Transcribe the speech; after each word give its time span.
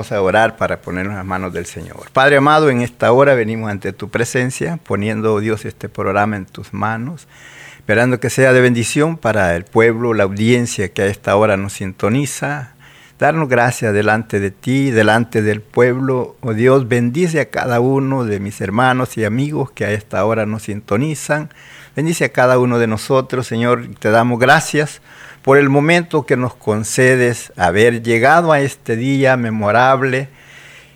A 0.00 0.22
orar 0.22 0.56
para 0.56 0.80
ponernos 0.80 1.14
las 1.14 1.26
manos 1.26 1.52
del 1.52 1.66
Señor. 1.66 2.10
Padre 2.14 2.38
amado, 2.38 2.70
en 2.70 2.80
esta 2.80 3.12
hora 3.12 3.34
venimos 3.34 3.70
ante 3.70 3.92
tu 3.92 4.08
presencia, 4.08 4.78
poniendo, 4.78 5.34
oh 5.34 5.40
Dios, 5.40 5.66
este 5.66 5.90
programa 5.90 6.36
en 6.36 6.46
tus 6.46 6.72
manos, 6.72 7.28
esperando 7.76 8.18
que 8.18 8.30
sea 8.30 8.54
de 8.54 8.62
bendición 8.62 9.18
para 9.18 9.54
el 9.54 9.64
pueblo, 9.64 10.14
la 10.14 10.24
audiencia 10.24 10.90
que 10.90 11.02
a 11.02 11.06
esta 11.06 11.36
hora 11.36 11.58
nos 11.58 11.74
sintoniza. 11.74 12.72
Darnos 13.18 13.50
gracias 13.50 13.92
delante 13.92 14.40
de 14.40 14.50
ti, 14.50 14.90
delante 14.90 15.42
del 15.42 15.60
pueblo. 15.60 16.36
Oh 16.40 16.54
Dios, 16.54 16.88
bendice 16.88 17.38
a 17.40 17.50
cada 17.50 17.78
uno 17.78 18.24
de 18.24 18.40
mis 18.40 18.62
hermanos 18.62 19.18
y 19.18 19.24
amigos 19.26 19.70
que 19.70 19.84
a 19.84 19.90
esta 19.90 20.24
hora 20.24 20.46
nos 20.46 20.62
sintonizan. 20.62 21.50
Bendice 21.94 22.24
a 22.24 22.32
cada 22.32 22.58
uno 22.58 22.78
de 22.78 22.86
nosotros, 22.86 23.46
Señor. 23.46 23.86
Te 23.98 24.10
damos 24.10 24.38
gracias 24.38 25.02
por 25.42 25.58
el 25.58 25.68
momento 25.68 26.26
que 26.26 26.36
nos 26.36 26.54
concedes 26.54 27.52
haber 27.56 28.02
llegado 28.02 28.52
a 28.52 28.60
este 28.60 28.96
día 28.96 29.36
memorable, 29.36 30.28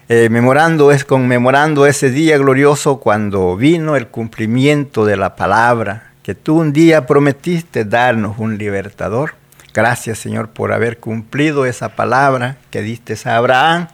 eh, 0.09 0.29
memorando 0.31 0.93
es 0.93 1.05
conmemorando 1.05 1.87
ese 1.87 2.11
día 2.11 2.37
glorioso 2.37 3.01
cuando 3.01 3.57
vino 3.57 3.97
el 3.97 4.09
cumplimiento 4.09 5.07
de 5.07 5.17
la 5.17 5.35
palabra 5.35 6.11
que 6.23 6.35
tú 6.35 6.59
un 6.59 6.73
día 6.73 7.07
prometiste 7.07 7.85
darnos 7.85 8.39
un 8.39 8.57
libertador. 8.57 9.35
Gracias 9.75 10.19
Señor 10.19 10.49
por 10.49 10.73
haber 10.73 10.99
cumplido 10.99 11.67
esa 11.67 11.91
palabra 11.91 12.57
que 12.71 12.81
diste 12.81 13.15
a 13.27 13.37
Abraham 13.37 13.89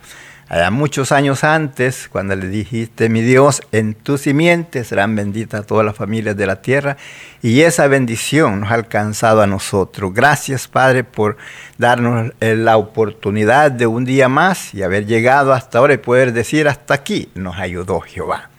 muchos 0.73 1.13
años 1.13 1.45
antes, 1.45 2.09
cuando 2.11 2.35
le 2.35 2.49
dijiste, 2.49 3.09
mi 3.09 3.23
Dios, 3.23 3.63
en 3.71 3.95
tu 3.95 4.19
simiente 4.19 4.83
serán 4.83 5.15
benditas 5.15 5.65
todas 5.65 5.87
las 5.87 5.95
familias 5.95 6.37
de 6.37 6.47
la 6.47 6.61
tierra, 6.61 6.97
y 7.41 7.61
esa 7.61 7.87
bendición 7.87 8.61
nos 8.61 8.73
ha 8.73 8.75
alcanzado 8.75 9.43
a 9.43 9.47
nosotros. 9.47 10.13
Gracias, 10.13 10.67
Padre, 10.67 11.05
por 11.05 11.37
darnos 11.79 12.33
eh, 12.41 12.57
la 12.57 12.79
oportunidad 12.79 13.71
de 13.71 13.87
un 13.87 14.05
día 14.05 14.29
más 14.29 14.75
y 14.75 14.83
haber 14.83 15.07
llegado 15.07 15.53
hasta 15.53 15.79
ahora 15.79 15.95
y 15.95 15.99
poder 15.99 16.33
decir, 16.33 16.67
hasta 16.67 16.95
aquí 16.95 17.29
nos 17.37 17.57
ayudó 17.57 18.01
Jehová. 18.01 18.51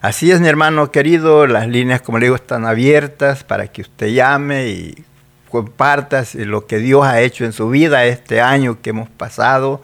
Así 0.00 0.30
es, 0.30 0.40
mi 0.40 0.46
hermano 0.46 0.92
querido, 0.92 1.48
las 1.48 1.66
líneas, 1.66 2.00
como 2.00 2.18
le 2.18 2.26
digo, 2.26 2.36
están 2.36 2.64
abiertas 2.64 3.42
para 3.42 3.66
que 3.66 3.82
usted 3.82 4.06
llame 4.06 4.68
y 4.68 5.04
comparta 5.48 6.24
lo 6.34 6.66
que 6.66 6.78
Dios 6.78 7.04
ha 7.04 7.20
hecho 7.20 7.44
en 7.44 7.52
su 7.52 7.68
vida 7.70 8.04
este 8.04 8.40
año 8.40 8.78
que 8.80 8.90
hemos 8.90 9.10
pasado 9.10 9.82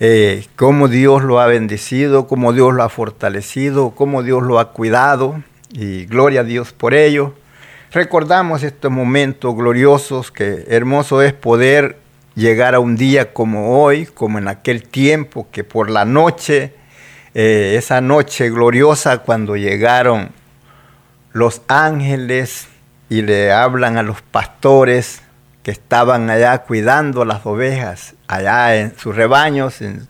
eh, 0.00 0.46
cómo 0.56 0.88
Dios 0.88 1.24
lo 1.24 1.40
ha 1.40 1.46
bendecido, 1.46 2.26
cómo 2.26 2.52
Dios 2.52 2.72
lo 2.72 2.82
ha 2.82 2.88
fortalecido, 2.88 3.90
cómo 3.90 4.22
Dios 4.22 4.42
lo 4.42 4.60
ha 4.60 4.72
cuidado 4.72 5.42
y 5.72 6.06
gloria 6.06 6.40
a 6.40 6.44
Dios 6.44 6.72
por 6.72 6.94
ello. 6.94 7.34
Recordamos 7.90 8.62
estos 8.62 8.92
momentos 8.92 9.56
gloriosos 9.56 10.30
que 10.30 10.66
hermoso 10.68 11.22
es 11.22 11.32
poder 11.32 11.98
llegar 12.34 12.74
a 12.74 12.80
un 12.80 12.96
día 12.96 13.32
como 13.32 13.82
hoy, 13.82 14.06
como 14.06 14.38
en 14.38 14.46
aquel 14.46 14.86
tiempo 14.86 15.48
que 15.50 15.64
por 15.64 15.90
la 15.90 16.04
noche, 16.04 16.74
eh, 17.34 17.74
esa 17.76 18.00
noche 18.00 18.50
gloriosa 18.50 19.18
cuando 19.18 19.56
llegaron 19.56 20.30
los 21.32 21.62
ángeles 21.66 22.68
y 23.08 23.22
le 23.22 23.52
hablan 23.52 23.96
a 23.96 24.02
los 24.02 24.22
pastores 24.22 25.22
que 25.62 25.70
estaban 25.70 26.30
allá 26.30 26.58
cuidando 26.58 27.24
las 27.24 27.44
ovejas, 27.44 28.14
allá 28.26 28.76
en 28.76 28.96
sus 28.98 29.14
rebaños, 29.14 29.80
en, 29.82 30.08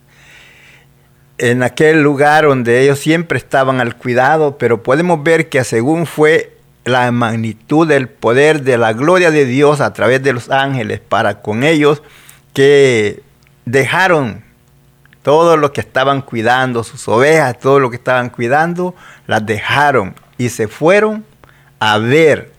en 1.38 1.62
aquel 1.62 2.02
lugar 2.02 2.44
donde 2.44 2.82
ellos 2.82 2.98
siempre 2.98 3.38
estaban 3.38 3.80
al 3.80 3.96
cuidado, 3.96 4.58
pero 4.58 4.82
podemos 4.82 5.22
ver 5.22 5.48
que 5.48 5.62
según 5.64 6.06
fue 6.06 6.56
la 6.84 7.10
magnitud 7.12 7.86
del 7.86 8.08
poder 8.08 8.62
de 8.62 8.78
la 8.78 8.92
gloria 8.92 9.30
de 9.30 9.44
Dios 9.44 9.80
a 9.80 9.92
través 9.92 10.22
de 10.22 10.32
los 10.32 10.50
ángeles 10.50 11.00
para 11.00 11.40
con 11.40 11.62
ellos, 11.62 12.02
que 12.52 13.22
dejaron 13.64 14.42
todo 15.22 15.56
lo 15.56 15.72
que 15.72 15.80
estaban 15.80 16.22
cuidando, 16.22 16.82
sus 16.82 17.06
ovejas, 17.06 17.58
todo 17.58 17.80
lo 17.80 17.90
que 17.90 17.96
estaban 17.96 18.30
cuidando, 18.30 18.94
las 19.26 19.44
dejaron 19.44 20.14
y 20.38 20.48
se 20.48 20.68
fueron 20.68 21.24
a 21.78 21.98
ver 21.98 22.52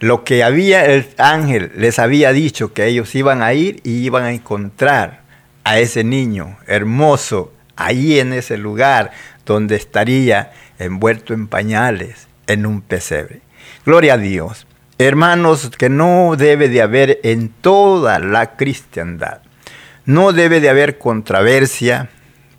lo 0.00 0.24
que 0.24 0.44
había 0.44 0.86
el 0.86 1.08
ángel 1.18 1.72
les 1.76 1.98
había 1.98 2.32
dicho 2.32 2.72
que 2.72 2.86
ellos 2.86 3.14
iban 3.14 3.42
a 3.42 3.52
ir 3.52 3.80
y 3.82 4.04
iban 4.04 4.24
a 4.24 4.32
encontrar 4.32 5.22
a 5.64 5.78
ese 5.80 6.04
niño 6.04 6.56
hermoso 6.66 7.52
ahí 7.76 8.20
en 8.20 8.32
ese 8.32 8.58
lugar 8.58 9.10
donde 9.44 9.76
estaría 9.76 10.52
envuelto 10.78 11.34
en 11.34 11.48
pañales 11.48 12.28
en 12.46 12.64
un 12.66 12.80
pesebre. 12.80 13.40
Gloria 13.84 14.14
a 14.14 14.18
Dios. 14.18 14.66
Hermanos, 14.98 15.70
que 15.76 15.88
no 15.88 16.34
debe 16.36 16.68
de 16.68 16.82
haber 16.82 17.20
en 17.22 17.48
toda 17.48 18.18
la 18.18 18.56
cristiandad, 18.56 19.42
no 20.04 20.32
debe 20.32 20.60
de 20.60 20.68
haber 20.68 20.98
controversia 20.98 22.08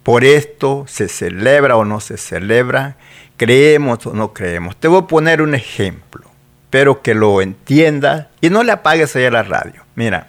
por 0.03 0.23
esto, 0.23 0.85
se 0.87 1.09
celebra 1.09 1.75
o 1.75 1.83
no 1.83 1.99
se 1.99 2.17
celebra, 2.17 2.95
creemos 3.35 4.05
o 4.05 4.13
no 4.13 4.33
creemos. 4.33 4.77
Te 4.77 4.87
voy 4.87 5.03
a 5.03 5.07
poner 5.07 5.41
un 5.41 5.53
ejemplo 5.53 6.28
espero 6.69 7.01
que 7.01 7.15
lo 7.15 7.41
entiendas 7.41 8.27
y 8.41 8.51
no 8.51 8.63
le 8.63 8.71
apagues 8.71 9.15
ahí 9.15 9.25
a 9.25 9.31
la 9.31 9.41
radio. 9.41 9.83
Mira, 9.95 10.27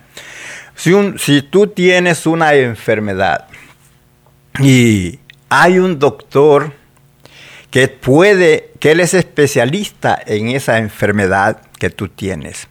si, 0.75 1.43
tú 1.43 1.67
tienes 1.67 2.25
una 2.25 2.55
enfermedad 2.55 3.47
y 4.59 5.19
hay 5.51 5.79
un 5.79 5.99
doctor 5.99 6.73
que 7.71 7.89
puede, 7.89 8.73
que 8.81 8.93
él 8.93 9.01
es 9.01 9.13
especialista 9.13 10.19
en 10.25 10.49
esa 10.49 10.79
enfermedad 10.79 11.61
que 11.79 11.91
tú 11.91 12.09
tienes. 12.09 12.69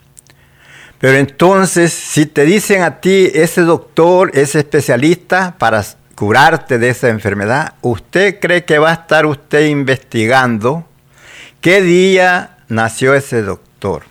Pero 0.98 1.18
entonces, 1.18 1.94
si 1.94 2.25
te 2.25 2.45
dicen 2.45 2.81
a 2.81 3.00
ti, 3.00 3.30
ese 3.36 3.62
doctor 3.62 4.31
es 4.33 4.56
especialista 4.56 5.56
para 5.60 5.86
curarte 6.16 6.80
de 6.80 6.89
esa 6.89 7.10
enfermedad, 7.10 7.75
¿usted 7.81 8.39
cree 8.39 8.66
que 8.66 8.80
va 8.80 8.89
a 8.89 8.94
estar 8.94 9.27
usted 9.27 9.68
investigando 9.68 10.88
qué 11.62 11.83
día 11.83 12.56
nació 12.69 13.13
ese 13.13 13.42
doctor? 13.42 14.04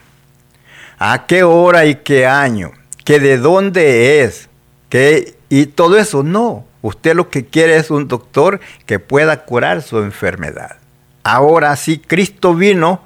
¿A 0.98 1.26
qué 1.26 1.44
hora 1.44 1.86
y 1.86 1.96
qué 1.96 2.26
año? 2.26 2.72
¿Que 3.04 3.20
de 3.20 3.38
dónde 3.38 4.22
es? 4.22 4.48
¿Qué? 4.88 5.36
Y 5.48 5.66
todo 5.66 5.96
eso, 5.96 6.22
no. 6.22 6.64
Usted 6.82 7.14
lo 7.14 7.30
que 7.30 7.46
quiere 7.46 7.76
es 7.76 7.90
un 7.90 8.08
doctor 8.08 8.60
que 8.84 8.98
pueda 8.98 9.44
curar 9.44 9.82
su 9.82 9.98
enfermedad. 9.98 10.76
Ahora 11.22 11.74
sí, 11.76 11.98
Cristo 11.98 12.54
vino, 12.54 13.00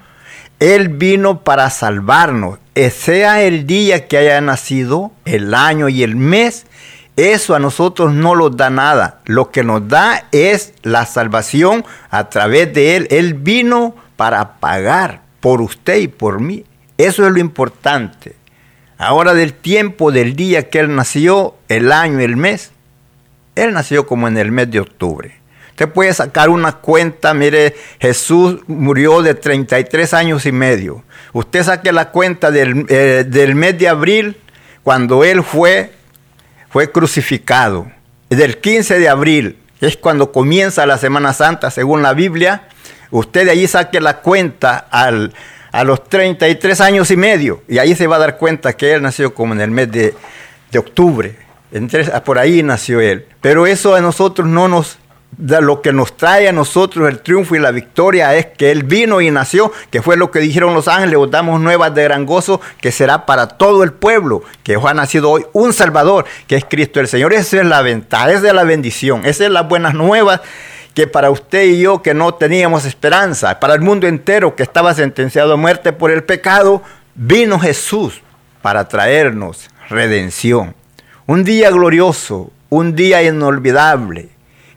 Él 0.58 0.88
vino 0.88 1.44
para 1.44 1.70
salvarnos. 1.70 2.58
Eh, 2.74 2.90
sea 2.90 3.42
el 3.42 3.66
día 3.66 4.08
que 4.08 4.16
haya 4.18 4.40
nacido, 4.40 5.12
el 5.24 5.54
año 5.54 5.88
y 5.88 6.02
el 6.02 6.16
mes, 6.16 6.66
eso 7.16 7.54
a 7.54 7.58
nosotros 7.58 8.12
no 8.12 8.34
nos 8.34 8.56
da 8.56 8.70
nada. 8.70 9.20
Lo 9.26 9.50
que 9.50 9.62
nos 9.62 9.86
da 9.88 10.26
es 10.32 10.72
la 10.82 11.04
salvación 11.04 11.84
a 12.10 12.30
través 12.30 12.72
de 12.72 12.96
Él. 12.96 13.08
Él 13.10 13.34
vino 13.34 13.94
para 14.16 14.54
pagar 14.60 15.22
por 15.42 15.60
usted 15.60 15.96
y 15.96 16.08
por 16.08 16.40
mí. 16.40 16.64
Eso 16.96 17.26
es 17.26 17.32
lo 17.32 17.40
importante. 17.40 18.36
Ahora 18.96 19.34
del 19.34 19.52
tiempo, 19.52 20.12
del 20.12 20.36
día 20.36 20.70
que 20.70 20.78
Él 20.78 20.94
nació, 20.94 21.56
el 21.68 21.90
año, 21.90 22.20
el 22.20 22.36
mes. 22.36 22.70
Él 23.56 23.72
nació 23.74 24.06
como 24.06 24.28
en 24.28 24.38
el 24.38 24.52
mes 24.52 24.70
de 24.70 24.78
octubre. 24.78 25.34
Usted 25.70 25.88
puede 25.88 26.14
sacar 26.14 26.48
una 26.48 26.72
cuenta, 26.76 27.34
mire, 27.34 27.74
Jesús 27.98 28.60
murió 28.68 29.20
de 29.20 29.34
33 29.34 30.14
años 30.14 30.46
y 30.46 30.52
medio. 30.52 31.02
Usted 31.32 31.64
saque 31.64 31.90
la 31.90 32.10
cuenta 32.10 32.52
del, 32.52 32.86
eh, 32.88 33.24
del 33.26 33.56
mes 33.56 33.76
de 33.78 33.88
abril, 33.88 34.36
cuando 34.84 35.24
Él 35.24 35.42
fue, 35.42 35.92
fue 36.68 36.92
crucificado. 36.92 37.90
Del 38.30 38.58
15 38.58 39.00
de 39.00 39.08
abril, 39.08 39.58
es 39.80 39.96
cuando 39.96 40.30
comienza 40.30 40.86
la 40.86 40.98
Semana 40.98 41.32
Santa, 41.32 41.72
según 41.72 42.02
la 42.02 42.14
Biblia. 42.14 42.68
Usted 43.12 43.44
de 43.44 43.52
allí 43.52 43.68
saque 43.68 44.00
la 44.00 44.18
cuenta 44.18 44.88
al, 44.90 45.32
a 45.70 45.84
los 45.84 46.08
33 46.08 46.80
años 46.80 47.10
y 47.10 47.16
medio. 47.16 47.62
Y 47.68 47.78
ahí 47.78 47.94
se 47.94 48.06
va 48.06 48.16
a 48.16 48.18
dar 48.18 48.38
cuenta 48.38 48.72
que 48.72 48.94
Él 48.94 49.02
nació 49.02 49.34
como 49.34 49.52
en 49.52 49.60
el 49.60 49.70
mes 49.70 49.92
de, 49.92 50.14
de 50.70 50.78
octubre. 50.78 51.36
por 52.24 52.38
ahí 52.38 52.62
nació 52.62 53.00
Él. 53.00 53.26
Pero 53.40 53.66
eso 53.66 53.94
a 53.94 54.00
nosotros 54.00 54.48
no 54.48 54.66
nos 54.66 54.98
lo 55.38 55.80
que 55.80 55.92
nos 55.92 56.16
trae 56.16 56.48
a 56.48 56.52
nosotros 56.52 57.08
el 57.08 57.20
triunfo 57.20 57.56
y 57.56 57.58
la 57.58 57.70
victoria 57.70 58.34
es 58.36 58.46
que 58.46 58.70
Él 58.70 58.82
vino 58.82 59.20
y 59.20 59.30
nació, 59.30 59.72
que 59.90 60.02
fue 60.02 60.16
lo 60.16 60.30
que 60.30 60.40
dijeron 60.40 60.74
los 60.74 60.88
ángeles, 60.88 61.16
os 61.16 61.30
damos 61.30 61.60
nuevas 61.60 61.94
de 61.94 62.04
gran 62.04 62.26
gozo, 62.26 62.60
que 62.80 62.92
será 62.92 63.24
para 63.24 63.48
todo 63.48 63.82
el 63.82 63.92
pueblo, 63.92 64.42
que 64.62 64.76
os 64.76 64.84
ha 64.84 64.94
nacido 64.94 65.30
hoy 65.30 65.46
un 65.52 65.72
Salvador, 65.72 66.26
que 66.46 66.56
es 66.56 66.64
Cristo 66.66 67.00
el 67.00 67.08
Señor. 67.08 67.32
Esa 67.32 67.60
es 67.60 67.66
la 67.66 67.82
ventaja, 67.82 68.30
esa 68.30 68.48
es 68.48 68.54
la 68.54 68.64
bendición, 68.64 69.22
esa 69.24 69.44
es 69.46 69.50
las 69.50 69.66
buenas 69.66 69.94
nuevas 69.94 70.42
que 70.94 71.06
para 71.06 71.30
usted 71.30 71.64
y 71.64 71.80
yo 71.80 72.02
que 72.02 72.14
no 72.14 72.34
teníamos 72.34 72.84
esperanza, 72.84 73.60
para 73.60 73.74
el 73.74 73.80
mundo 73.80 74.06
entero 74.06 74.56
que 74.56 74.62
estaba 74.62 74.94
sentenciado 74.94 75.54
a 75.54 75.56
muerte 75.56 75.92
por 75.92 76.10
el 76.10 76.24
pecado, 76.24 76.82
vino 77.14 77.58
Jesús 77.58 78.22
para 78.60 78.88
traernos 78.88 79.68
redención. 79.88 80.74
Un 81.26 81.44
día 81.44 81.70
glorioso, 81.70 82.50
un 82.68 82.94
día 82.94 83.22
inolvidable 83.22 84.31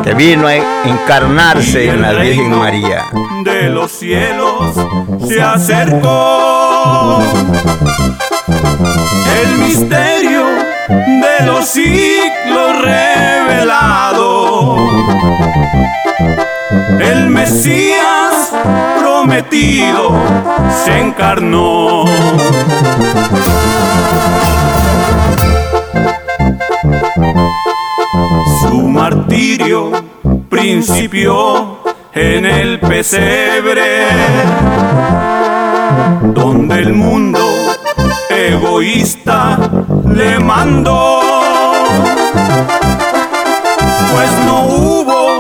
que 0.02 0.14
vino 0.14 0.48
a 0.48 0.56
encarnarse 0.56 1.88
en 1.88 2.02
la 2.02 2.12
Virgen 2.12 2.50
María. 2.50 3.04
De 3.44 3.70
los 3.70 3.92
cielos 3.92 4.75
se 5.26 5.40
acercó 5.40 6.67
el 9.42 9.58
misterio 9.58 10.44
de 10.88 11.47
los 11.47 11.64
siglos 11.68 12.82
revelado. 12.82 14.76
El 17.00 17.28
Mesías 17.30 18.52
prometido 18.99 20.12
se 20.85 20.99
encarnó. 21.00 22.04
Su 28.61 28.82
martirio 28.88 29.90
principió 30.49 31.78
en 32.12 32.47
el 32.47 32.80
pesebre, 32.80 34.06
donde 36.23 36.81
el 36.81 36.93
mundo 36.93 37.40
egoísta 38.31 39.59
le 40.14 40.38
mandó. 40.38 41.21
Pues 44.12 44.31
no 44.47 44.62
hubo 44.67 45.38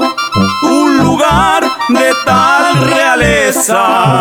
un 0.62 0.98
lugar 0.98 1.64
de 1.88 2.12
tal 2.24 2.88
realeza 2.88 4.20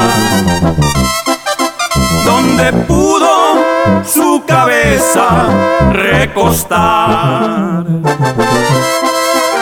donde 2.25 2.73
pudo 2.87 3.63
su 4.05 4.43
cabeza 4.45 5.47
recostar. 5.91 7.83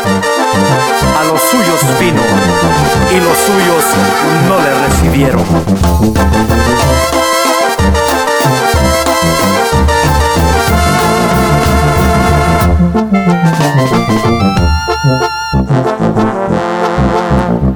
A 0.05 1.24
los 1.24 1.41
suyos 1.41 2.00
vino 2.00 2.21
y 3.12 3.19
los 3.19 3.38
suyos 3.38 3.83
no 4.47 4.59
le 4.59 4.74
recibieron. 4.88 5.43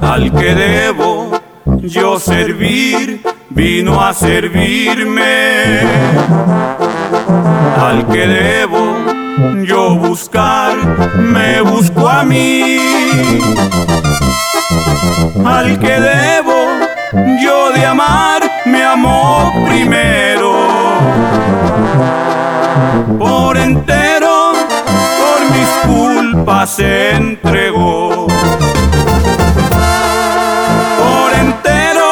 Al 0.01 0.31
que 0.33 0.55
debo 0.55 1.31
yo 1.81 2.19
servir, 2.19 3.21
vino 3.49 4.01
a 4.01 4.13
servirme. 4.13 5.79
Al 7.81 8.07
que 8.07 8.27
debo 8.27 8.98
yo 9.65 9.95
buscar, 9.95 10.75
me 11.17 11.61
busco 11.61 12.07
a 12.07 12.23
mí. 12.23 12.77
Al 15.45 15.79
que 15.79 15.99
debo 15.99 16.53
yo 17.41 17.71
de 17.71 17.85
amar, 17.85 18.41
me 18.65 18.83
amó 18.83 19.51
primero. 19.67 20.53
Por 23.17 23.57
entero, 23.57 24.53
por 25.19 25.39
mis 25.55 25.69
culpas 25.87 26.69
se 26.71 27.15
entregó. 27.15 28.27
Por 30.97 31.33
entero, 31.33 32.09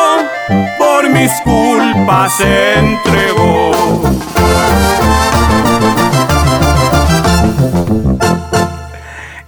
por 0.78 1.10
mis 1.10 1.32
culpas 1.42 2.38
se 2.38 2.80
entregó. 2.80 3.68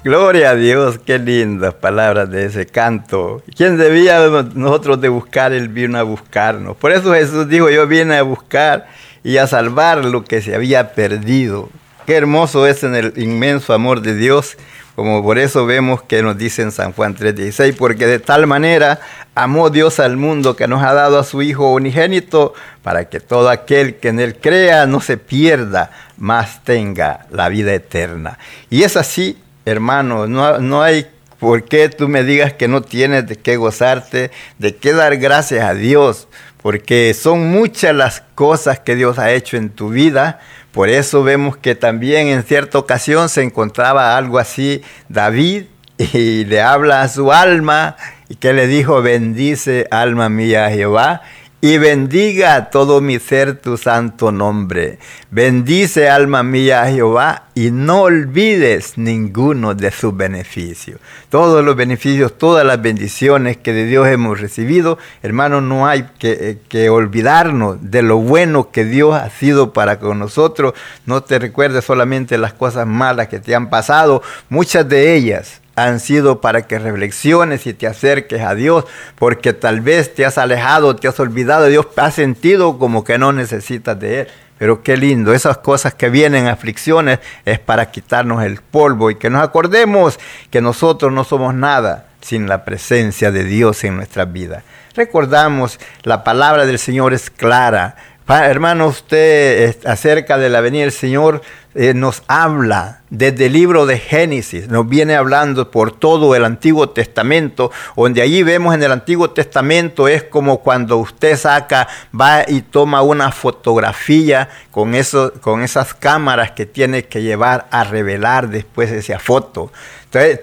Gloria 0.01 0.51
a 0.51 0.55
Dios, 0.55 0.97
qué 1.05 1.19
lindas 1.19 1.73
palabras 1.73 2.31
de 2.31 2.45
ese 2.45 2.65
canto. 2.65 3.43
¿Quién 3.55 3.77
debía 3.77 4.19
nosotros 4.55 5.01
de 5.01 5.09
buscar? 5.09 5.51
Él 5.51 5.67
vino 5.67 5.97
a 5.97 6.03
buscarnos. 6.03 6.77
Por 6.77 6.93
eso 6.93 7.13
Jesús 7.13 7.49
dijo, 7.49 7.69
yo 7.69 7.85
vine 7.85 8.17
a 8.17 8.23
buscar 8.23 8.87
y 9.23 9.37
a 9.37 9.45
salvar 9.45 10.05
lo 10.05 10.23
que 10.23 10.41
se 10.41 10.55
había 10.55 10.93
perdido. 10.93 11.69
Qué 12.05 12.15
hermoso 12.15 12.65
es 12.65 12.83
en 12.83 12.95
el 12.95 13.13
inmenso 13.17 13.73
amor 13.73 14.01
de 14.01 14.15
Dios, 14.15 14.57
como 14.99 15.23
por 15.23 15.39
eso 15.39 15.65
vemos 15.65 16.03
que 16.03 16.21
nos 16.21 16.37
dice 16.37 16.61
en 16.61 16.73
San 16.73 16.91
Juan 16.91 17.15
3:16, 17.15 17.73
porque 17.77 18.05
de 18.05 18.19
tal 18.19 18.47
manera 18.47 18.99
amó 19.33 19.69
Dios 19.69 20.01
al 20.01 20.17
mundo 20.17 20.57
que 20.57 20.67
nos 20.67 20.83
ha 20.83 20.93
dado 20.93 21.17
a 21.17 21.23
su 21.23 21.41
Hijo 21.41 21.71
unigénito, 21.73 22.53
para 22.83 23.07
que 23.07 23.21
todo 23.21 23.49
aquel 23.49 23.95
que 23.95 24.09
en 24.09 24.19
él 24.19 24.35
crea 24.35 24.85
no 24.87 24.99
se 24.99 25.17
pierda, 25.17 25.91
mas 26.17 26.63
tenga 26.65 27.27
la 27.31 27.47
vida 27.47 27.73
eterna. 27.73 28.37
Y 28.69 28.83
es 28.83 28.97
así 28.97 29.37
hermano, 29.65 30.27
no, 30.27 30.59
no 30.59 30.81
hay 30.81 31.07
por 31.39 31.63
qué 31.63 31.87
tú 31.87 32.09
me 32.09 32.23
digas 32.23 32.53
que 32.53 32.67
no 32.67 32.81
tienes 32.81 33.25
de 33.27 33.37
qué 33.37 33.55
gozarte, 33.55 34.31
de 34.57 34.75
qué 34.75 34.91
dar 34.91 35.15
gracias 35.17 35.63
a 35.63 35.73
Dios, 35.73 36.27
porque 36.61 37.13
son 37.13 37.49
muchas 37.51 37.95
las 37.95 38.23
cosas 38.35 38.79
que 38.79 38.95
Dios 38.95 39.17
ha 39.17 39.31
hecho 39.31 39.55
en 39.55 39.69
tu 39.69 39.89
vida. 39.89 40.41
Por 40.71 40.89
eso 40.89 41.23
vemos 41.23 41.57
que 41.57 41.75
también 41.75 42.27
en 42.27 42.43
cierta 42.43 42.77
ocasión 42.77 43.29
se 43.29 43.41
encontraba 43.41 44.15
algo 44.15 44.37
así 44.37 44.81
David 45.07 45.65
y 45.97 46.45
le 46.45 46.61
habla 46.61 47.01
a 47.01 47.09
su 47.09 47.31
alma 47.31 47.95
y 48.29 48.35
que 48.35 48.53
le 48.53 48.67
dijo, 48.67 49.01
bendice 49.01 49.87
alma 49.89 50.29
mía 50.29 50.69
Jehová 50.69 51.21
y 51.61 51.77
bendiga 51.77 52.55
a 52.55 52.69
todo 52.69 53.01
mi 53.01 53.19
ser 53.19 53.59
tu 53.59 53.75
santo 53.75 54.31
nombre. 54.31 54.97
Bendice 55.29 56.09
alma 56.09 56.41
mía 56.41 56.83
a 56.83 56.89
Jehová 56.89 57.49
y 57.53 57.71
no 57.71 58.03
olvides 58.03 58.97
ninguno 58.97 59.75
de 59.75 59.91
sus 59.91 60.15
beneficios. 60.15 61.01
Todos 61.27 61.63
los 61.63 61.75
beneficios, 61.75 62.37
todas 62.37 62.65
las 62.65 62.81
bendiciones 62.81 63.57
que 63.57 63.73
de 63.73 63.85
Dios 63.85 64.07
hemos 64.07 64.39
recibido, 64.39 64.97
hermanos, 65.21 65.61
no 65.61 65.85
hay 65.85 66.07
que, 66.17 66.31
eh, 66.31 66.57
que 66.69 66.89
olvidarnos 66.89 67.77
de 67.81 68.03
lo 68.03 68.17
bueno 68.19 68.71
que 68.71 68.85
Dios 68.85 69.15
ha 69.15 69.29
sido 69.29 69.73
para 69.73 69.99
con 69.99 70.17
nosotros. 70.17 70.73
No 71.05 71.23
te 71.23 71.39
recuerdes 71.39 71.83
solamente 71.83 72.37
las 72.37 72.53
cosas 72.53 72.87
malas 72.87 73.27
que 73.27 73.39
te 73.39 73.53
han 73.53 73.69
pasado, 73.69 74.21
muchas 74.47 74.87
de 74.87 75.15
ellas 75.15 75.59
han 75.85 75.99
sido 75.99 76.41
para 76.41 76.67
que 76.67 76.79
reflexiones 76.79 77.65
y 77.67 77.73
te 77.73 77.87
acerques 77.87 78.41
a 78.41 78.55
Dios, 78.55 78.85
porque 79.17 79.53
tal 79.53 79.81
vez 79.81 80.13
te 80.13 80.25
has 80.25 80.37
alejado, 80.37 80.95
te 80.95 81.07
has 81.07 81.19
olvidado 81.19 81.65
Dios, 81.67 81.87
has 81.95 82.15
sentido 82.15 82.77
como 82.77 83.03
que 83.03 83.17
no 83.17 83.31
necesitas 83.31 83.99
de 83.99 84.21
Él. 84.21 84.27
Pero 84.57 84.83
qué 84.83 84.97
lindo, 84.97 85.33
esas 85.33 85.59
cosas 85.59 85.93
que 85.93 86.09
vienen, 86.09 86.47
aflicciones, 86.47 87.19
es 87.45 87.59
para 87.59 87.91
quitarnos 87.91 88.43
el 88.43 88.57
polvo 88.57 89.09
y 89.09 89.15
que 89.15 89.29
nos 89.29 89.41
acordemos 89.41 90.19
que 90.51 90.59
nosotros 90.59 91.13
no 91.13 91.23
somos 91.23 91.53
nada 91.53 92.07
sin 92.19 92.49
la 92.49 92.65
presencia 92.65 93.31
de 93.31 93.45
Dios 93.45 93.83
en 93.85 93.95
nuestra 93.95 94.25
vida. 94.25 94.63
Recordamos, 94.95 95.79
la 96.03 96.25
palabra 96.25 96.65
del 96.65 96.77
Señor 96.77 97.13
es 97.13 97.29
clara. 97.29 97.95
Hermano, 98.29 98.85
usted 98.85 99.75
acerca 99.85 100.37
de 100.37 100.49
la 100.49 100.61
venida 100.61 100.83
del 100.83 100.91
Señor 100.91 101.41
eh, 101.73 101.95
nos 101.95 102.21
habla 102.27 103.01
desde 103.09 103.47
el 103.47 103.53
libro 103.53 103.87
de 103.87 103.97
Génesis, 103.97 104.67
nos 104.67 104.87
viene 104.87 105.15
hablando 105.15 105.71
por 105.71 105.91
todo 105.91 106.35
el 106.35 106.45
Antiguo 106.45 106.89
Testamento, 106.89 107.71
donde 107.95 108.21
allí 108.21 108.43
vemos 108.43 108.75
en 108.75 108.83
el 108.83 108.91
Antiguo 108.91 109.31
Testamento 109.31 110.07
es 110.07 110.21
como 110.21 110.59
cuando 110.59 110.97
usted 110.97 111.37
saca, 111.37 111.87
va 112.13 112.43
y 112.47 112.61
toma 112.61 113.01
una 113.01 113.31
fotografía 113.31 114.49
con, 114.69 114.93
con 115.41 115.63
esas 115.63 115.95
cámaras 115.95 116.51
que 116.51 116.67
tiene 116.67 117.05
que 117.05 117.23
llevar 117.23 117.67
a 117.71 117.83
revelar 117.83 118.49
después 118.49 118.91
esa 118.91 119.17
foto. 119.17 119.71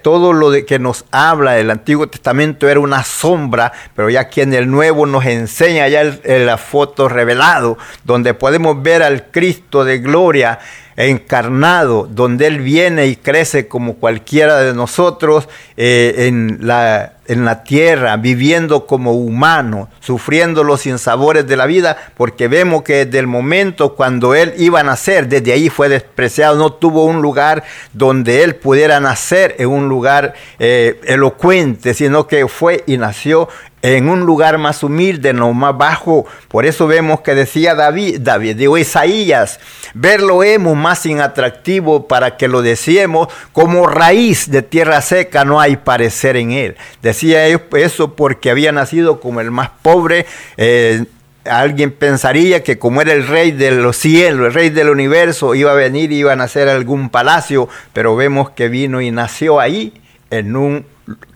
Todo 0.03 0.33
lo 0.33 0.51
de 0.51 0.65
que 0.65 0.79
nos 0.79 1.05
habla 1.11 1.59
el 1.59 1.71
Antiguo 1.71 2.07
Testamento 2.07 2.69
era 2.69 2.79
una 2.79 3.03
sombra, 3.03 3.73
pero 3.97 4.09
ya 4.09 4.21
aquí 4.21 4.41
en 4.41 4.55
el 4.55 4.71
Nuevo 4.71 5.07
nos 5.07 5.27
enseña 5.27 5.89
ya 5.89 6.05
la 6.25 6.57
foto 6.57 7.09
revelado, 7.09 7.77
donde 8.05 8.33
podemos 8.33 8.81
ver 8.81 9.03
al 9.03 9.31
Cristo 9.33 9.85
de 9.85 9.99
gloria 9.99 10.61
encarnado, 10.97 12.09
donde 12.11 12.47
Él 12.47 12.61
viene 12.61 13.07
y 13.07 13.17
crece 13.17 13.69
como 13.69 13.97
cualquiera 13.97 14.61
de 14.61 14.73
nosotros 14.73 15.49
eh, 15.77 16.27
en, 16.29 16.59
la, 16.63 17.16
en 17.29 17.45
la 17.45 17.65
tierra, 17.65 18.17
viviendo 18.17 18.87
como 18.87 19.13
humano, 19.13 19.89
sufriendo 20.01 20.65
los 20.65 20.83
sinsabores 20.83 21.47
de 21.47 21.57
la 21.57 21.67
vida, 21.67 21.97
porque 22.17 22.49
vemos 22.49 22.83
que 22.83 23.05
desde 23.05 23.19
el 23.19 23.27
momento 23.27 23.95
cuando 23.95 24.35
Él 24.35 24.55
iba 24.59 24.81
a 24.81 24.85
nacer, 24.85 25.29
desde 25.29 25.53
ahí 25.53 25.69
fue 25.69 25.89
despreciado, 25.89 26.57
no 26.57 26.73
tuvo 26.73 27.05
un 27.05 27.23
lugar 27.23 27.65
donde 27.93 28.43
Él 28.43 28.57
pudiera 28.57 29.01
nacer 29.01 29.57
en 29.59 29.69
un 29.69 29.89
lugar 29.89 30.35
eh, 30.59 31.01
elocuente, 31.05 31.95
sino 31.95 32.27
que 32.27 32.47
fue 32.49 32.85
y 32.87 32.97
nació 32.99 33.49
en 33.83 34.09
un 34.09 34.21
lugar 34.21 34.59
más 34.59 34.83
humilde, 34.83 35.33
no 35.33 35.53
más 35.53 35.77
bajo. 35.77 36.27
Por 36.49 36.67
eso 36.67 36.87
vemos 36.87 37.21
que 37.21 37.35
decía 37.35 37.75
David, 37.75 38.21
David, 38.21 38.57
digo 38.57 38.79
Isaías, 38.79 39.61
verlo 39.95 40.43
hemos 40.43 40.77
más 40.77 41.07
inatractivo 41.07 42.09
para 42.09 42.37
que 42.37 42.49
lo 42.49 42.63
decíamos, 42.63 43.29
como 43.53 43.87
raíz 43.87 44.51
de 44.51 44.63
tierra 44.63 45.01
seca 45.03 45.45
no 45.45 45.61
hay 45.61 45.77
parecer 45.77 46.37
en 46.37 46.51
él. 46.51 46.77
Decía 47.17 47.47
eso 47.47 48.15
porque 48.15 48.51
había 48.51 48.73
nacido 48.73 49.21
como 49.21 49.41
el 49.41 49.51
más 49.51 49.71
pobre. 49.81 50.27
Eh, 50.59 51.07
alguien 51.47 51.91
pensaría 51.91 52.63
que 52.63 52.79
como 52.79 53.01
era 53.01 53.15
el 53.15 53.27
rey 53.27 53.53
de 53.53 53.71
los 53.71 53.97
cielos, 53.97 54.49
el 54.49 54.53
rey 54.53 54.69
del 54.69 54.91
universo, 54.91 55.55
iba 55.55 55.73
a 55.73 55.75
venir 55.75 56.13
y 56.13 56.19
iba 56.19 56.35
a 56.35 56.37
nacer 56.37 56.69
algún 56.69 57.09
palacio, 57.09 57.71
pero 57.95 58.17
vemos 58.17 58.51
que 58.51 58.69
vino 58.69 59.01
y 59.01 59.11
nació 59.11 59.61
ahí 59.61 59.95
en 60.29 60.57
un 60.57 60.85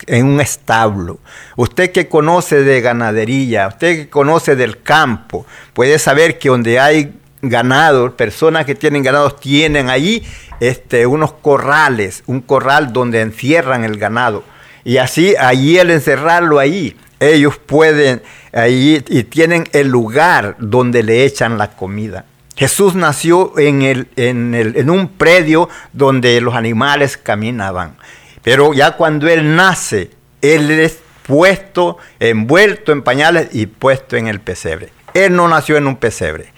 en 0.05 0.27
un 0.27 0.39
establo. 0.39 1.17
Usted 1.55 1.91
que 1.91 2.07
conoce 2.07 2.61
de 2.61 2.79
ganadería, 2.81 3.69
usted 3.69 3.95
que 3.95 4.09
conoce 4.09 4.55
del 4.55 4.83
campo, 4.83 5.47
puede 5.73 5.97
saber 5.97 6.37
que 6.37 6.49
donde 6.49 6.79
hay 6.79 7.11
ganado, 7.41 8.15
personas 8.15 8.67
que 8.67 8.75
tienen 8.75 9.01
ganados 9.01 9.39
tienen 9.39 9.89
allí 9.89 10.23
este, 10.59 11.07
unos 11.07 11.33
corrales, 11.33 12.21
un 12.27 12.41
corral 12.41 12.93
donde 12.93 13.21
encierran 13.21 13.83
el 13.83 13.97
ganado. 13.97 14.43
Y 14.83 14.97
así, 14.97 15.35
allí 15.37 15.77
al 15.79 15.91
encerrarlo 15.91 16.59
ahí, 16.59 16.97
ellos 17.19 17.57
pueden, 17.57 18.21
allí 18.51 19.03
y 19.07 19.23
tienen 19.23 19.65
el 19.73 19.89
lugar 19.89 20.55
donde 20.59 21.03
le 21.03 21.23
echan 21.25 21.57
la 21.57 21.71
comida. 21.71 22.25
Jesús 22.55 22.95
nació 22.95 23.57
en, 23.57 23.81
el, 23.81 24.07
en, 24.15 24.53
el, 24.53 24.75
en 24.77 24.89
un 24.89 25.07
predio 25.07 25.69
donde 25.93 26.39
los 26.41 26.55
animales 26.55 27.17
caminaban. 27.17 27.95
Pero 28.43 28.73
ya 28.73 28.91
cuando 28.91 29.27
Él 29.27 29.55
nace, 29.55 30.11
Él 30.41 30.69
es 30.71 30.99
puesto, 31.25 31.97
envuelto 32.19 32.91
en 32.91 33.03
pañales 33.03 33.49
y 33.51 33.67
puesto 33.67 34.17
en 34.17 34.27
el 34.27 34.39
pesebre. 34.39 34.89
Él 35.13 35.35
no 35.35 35.47
nació 35.47 35.77
en 35.77 35.87
un 35.87 35.97
pesebre. 35.97 36.51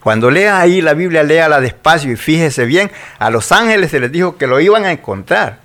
Cuando 0.00 0.30
lea 0.30 0.60
ahí 0.60 0.80
la 0.80 0.94
Biblia, 0.94 1.22
léala 1.22 1.60
despacio 1.60 2.12
y 2.12 2.16
fíjese 2.16 2.64
bien, 2.64 2.90
a 3.18 3.30
los 3.30 3.52
ángeles 3.52 3.90
se 3.90 4.00
les 4.00 4.10
dijo 4.10 4.36
que 4.36 4.46
lo 4.46 4.60
iban 4.60 4.84
a 4.84 4.92
encontrar. 4.92 5.60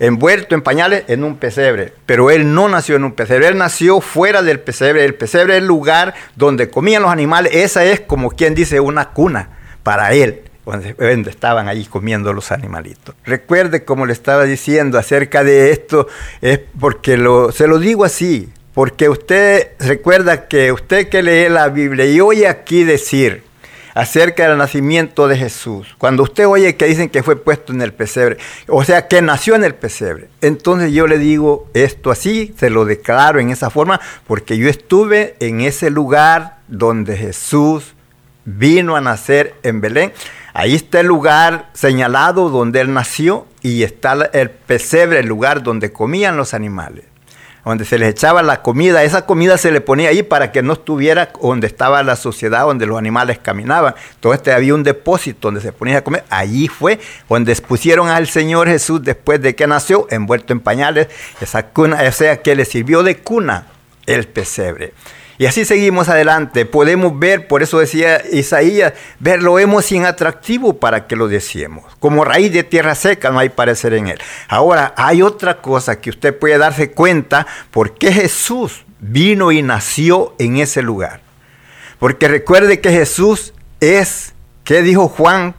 Envuelto 0.00 0.54
en 0.54 0.62
pañales 0.62 1.04
en 1.08 1.24
un 1.24 1.36
pesebre. 1.36 1.92
Pero 2.06 2.30
él 2.30 2.54
no 2.54 2.68
nació 2.68 2.96
en 2.96 3.04
un 3.04 3.12
pesebre, 3.12 3.48
él 3.48 3.58
nació 3.58 4.00
fuera 4.00 4.42
del 4.42 4.60
pesebre. 4.60 5.04
El 5.04 5.14
pesebre 5.14 5.54
es 5.54 5.58
el 5.60 5.66
lugar 5.66 6.14
donde 6.36 6.70
comían 6.70 7.02
los 7.02 7.10
animales. 7.10 7.54
Esa 7.54 7.84
es 7.84 8.00
como 8.00 8.30
quien 8.30 8.54
dice 8.54 8.80
una 8.80 9.10
cuna 9.10 9.50
para 9.82 10.12
él, 10.12 10.42
donde, 10.64 11.30
estaban 11.30 11.68
allí 11.68 11.86
comiendo 11.86 12.32
los 12.32 12.52
animalitos. 12.52 13.14
Recuerde, 13.24 13.84
como 13.84 14.06
le 14.06 14.12
estaba 14.12 14.44
diciendo 14.44 14.98
acerca 14.98 15.44
de 15.44 15.70
esto, 15.70 16.08
es 16.40 16.60
porque 16.78 17.16
lo, 17.16 17.52
se 17.52 17.66
lo 17.66 17.78
digo 17.78 18.04
así, 18.04 18.50
porque 18.74 19.08
usted 19.08 19.68
recuerda 19.80 20.46
que 20.46 20.70
usted 20.72 21.08
que 21.08 21.22
lee 21.22 21.48
la 21.48 21.68
Biblia 21.68 22.04
y 22.04 22.20
oye 22.20 22.46
aquí 22.46 22.84
decir, 22.84 23.47
acerca 23.98 24.48
del 24.48 24.58
nacimiento 24.58 25.26
de 25.26 25.36
Jesús. 25.36 25.96
Cuando 25.98 26.22
usted 26.22 26.46
oye 26.46 26.76
que 26.76 26.86
dicen 26.86 27.08
que 27.08 27.24
fue 27.24 27.34
puesto 27.34 27.72
en 27.72 27.82
el 27.82 27.92
pesebre, 27.92 28.36
o 28.68 28.84
sea, 28.84 29.08
que 29.08 29.20
nació 29.22 29.56
en 29.56 29.64
el 29.64 29.74
pesebre, 29.74 30.28
entonces 30.40 30.92
yo 30.92 31.08
le 31.08 31.18
digo 31.18 31.68
esto 31.74 32.12
así, 32.12 32.54
se 32.56 32.70
lo 32.70 32.84
declaro 32.84 33.40
en 33.40 33.50
esa 33.50 33.70
forma, 33.70 34.00
porque 34.28 34.56
yo 34.56 34.68
estuve 34.68 35.34
en 35.40 35.62
ese 35.62 35.90
lugar 35.90 36.58
donde 36.68 37.16
Jesús 37.16 37.96
vino 38.44 38.94
a 38.94 39.00
nacer 39.00 39.56
en 39.64 39.80
Belén. 39.80 40.12
Ahí 40.54 40.76
está 40.76 41.00
el 41.00 41.08
lugar 41.08 41.68
señalado 41.72 42.50
donde 42.50 42.80
él 42.80 42.92
nació 42.92 43.48
y 43.62 43.82
está 43.82 44.30
el 44.32 44.50
pesebre, 44.50 45.18
el 45.18 45.26
lugar 45.26 45.64
donde 45.64 45.90
comían 45.90 46.36
los 46.36 46.54
animales 46.54 47.07
donde 47.68 47.84
se 47.84 47.98
les 47.98 48.10
echaba 48.10 48.42
la 48.42 48.62
comida, 48.62 49.04
esa 49.04 49.26
comida 49.26 49.58
se 49.58 49.70
le 49.70 49.80
ponía 49.80 50.08
ahí 50.08 50.22
para 50.22 50.52
que 50.52 50.62
no 50.62 50.72
estuviera 50.72 51.30
donde 51.40 51.66
estaba 51.66 52.02
la 52.02 52.16
sociedad, 52.16 52.64
donde 52.64 52.86
los 52.86 52.98
animales 52.98 53.38
caminaban. 53.38 53.94
Entonces 54.14 54.54
había 54.54 54.74
un 54.74 54.82
depósito 54.82 55.48
donde 55.48 55.60
se 55.60 55.72
ponía 55.72 55.98
a 55.98 56.04
comer. 56.04 56.24
Allí 56.30 56.68
fue 56.68 56.98
donde 57.28 57.54
pusieron 57.56 58.08
al 58.08 58.26
Señor 58.28 58.68
Jesús 58.68 59.02
después 59.02 59.40
de 59.42 59.54
que 59.54 59.66
nació, 59.66 60.06
envuelto 60.10 60.52
en 60.52 60.60
pañales, 60.60 61.08
esa 61.40 61.64
cuna, 61.66 62.02
o 62.06 62.12
sea 62.12 62.40
que 62.40 62.54
le 62.54 62.64
sirvió 62.64 63.02
de 63.02 63.18
cuna 63.18 63.66
el 64.06 64.26
pesebre. 64.26 64.94
Y 65.38 65.46
así 65.46 65.64
seguimos 65.64 66.08
adelante. 66.08 66.66
Podemos 66.66 67.16
ver, 67.16 67.46
por 67.46 67.62
eso 67.62 67.78
decía 67.78 68.20
Isaías, 68.32 68.92
verlo 69.20 69.54
vemos 69.54 69.84
sin 69.84 70.04
atractivo 70.04 70.78
para 70.78 71.06
que 71.06 71.14
lo 71.14 71.28
deseemos. 71.28 71.84
Como 72.00 72.24
raíz 72.24 72.52
de 72.52 72.64
tierra 72.64 72.96
seca 72.96 73.30
no 73.30 73.38
hay 73.38 73.48
parecer 73.48 73.94
en 73.94 74.08
él. 74.08 74.18
Ahora, 74.48 74.94
hay 74.96 75.22
otra 75.22 75.62
cosa 75.62 76.00
que 76.00 76.10
usted 76.10 76.36
puede 76.36 76.58
darse 76.58 76.90
cuenta 76.90 77.46
por 77.70 77.94
qué 77.94 78.12
Jesús 78.12 78.84
vino 78.98 79.52
y 79.52 79.62
nació 79.62 80.34
en 80.40 80.56
ese 80.56 80.82
lugar. 80.82 81.20
Porque 82.00 82.26
recuerde 82.26 82.80
que 82.80 82.90
Jesús 82.90 83.54
es, 83.80 84.34
¿qué 84.64 84.82
dijo 84.82 85.08
Juan 85.08 85.54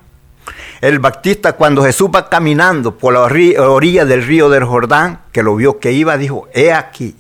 el 0.82 1.00
Baptista 1.00 1.54
cuando 1.54 1.84
Jesús 1.84 2.10
va 2.14 2.30
caminando 2.30 2.98
por 2.98 3.14
la 3.14 3.22
orilla 3.22 4.06
del 4.06 4.26
río 4.26 4.50
del 4.50 4.64
Jordán, 4.64 5.22
que 5.32 5.44
lo 5.44 5.56
vio 5.56 5.80
que 5.80 5.92
iba, 5.92 6.18
dijo, 6.18 6.48
he 6.54 6.72
aquí, 6.72 7.16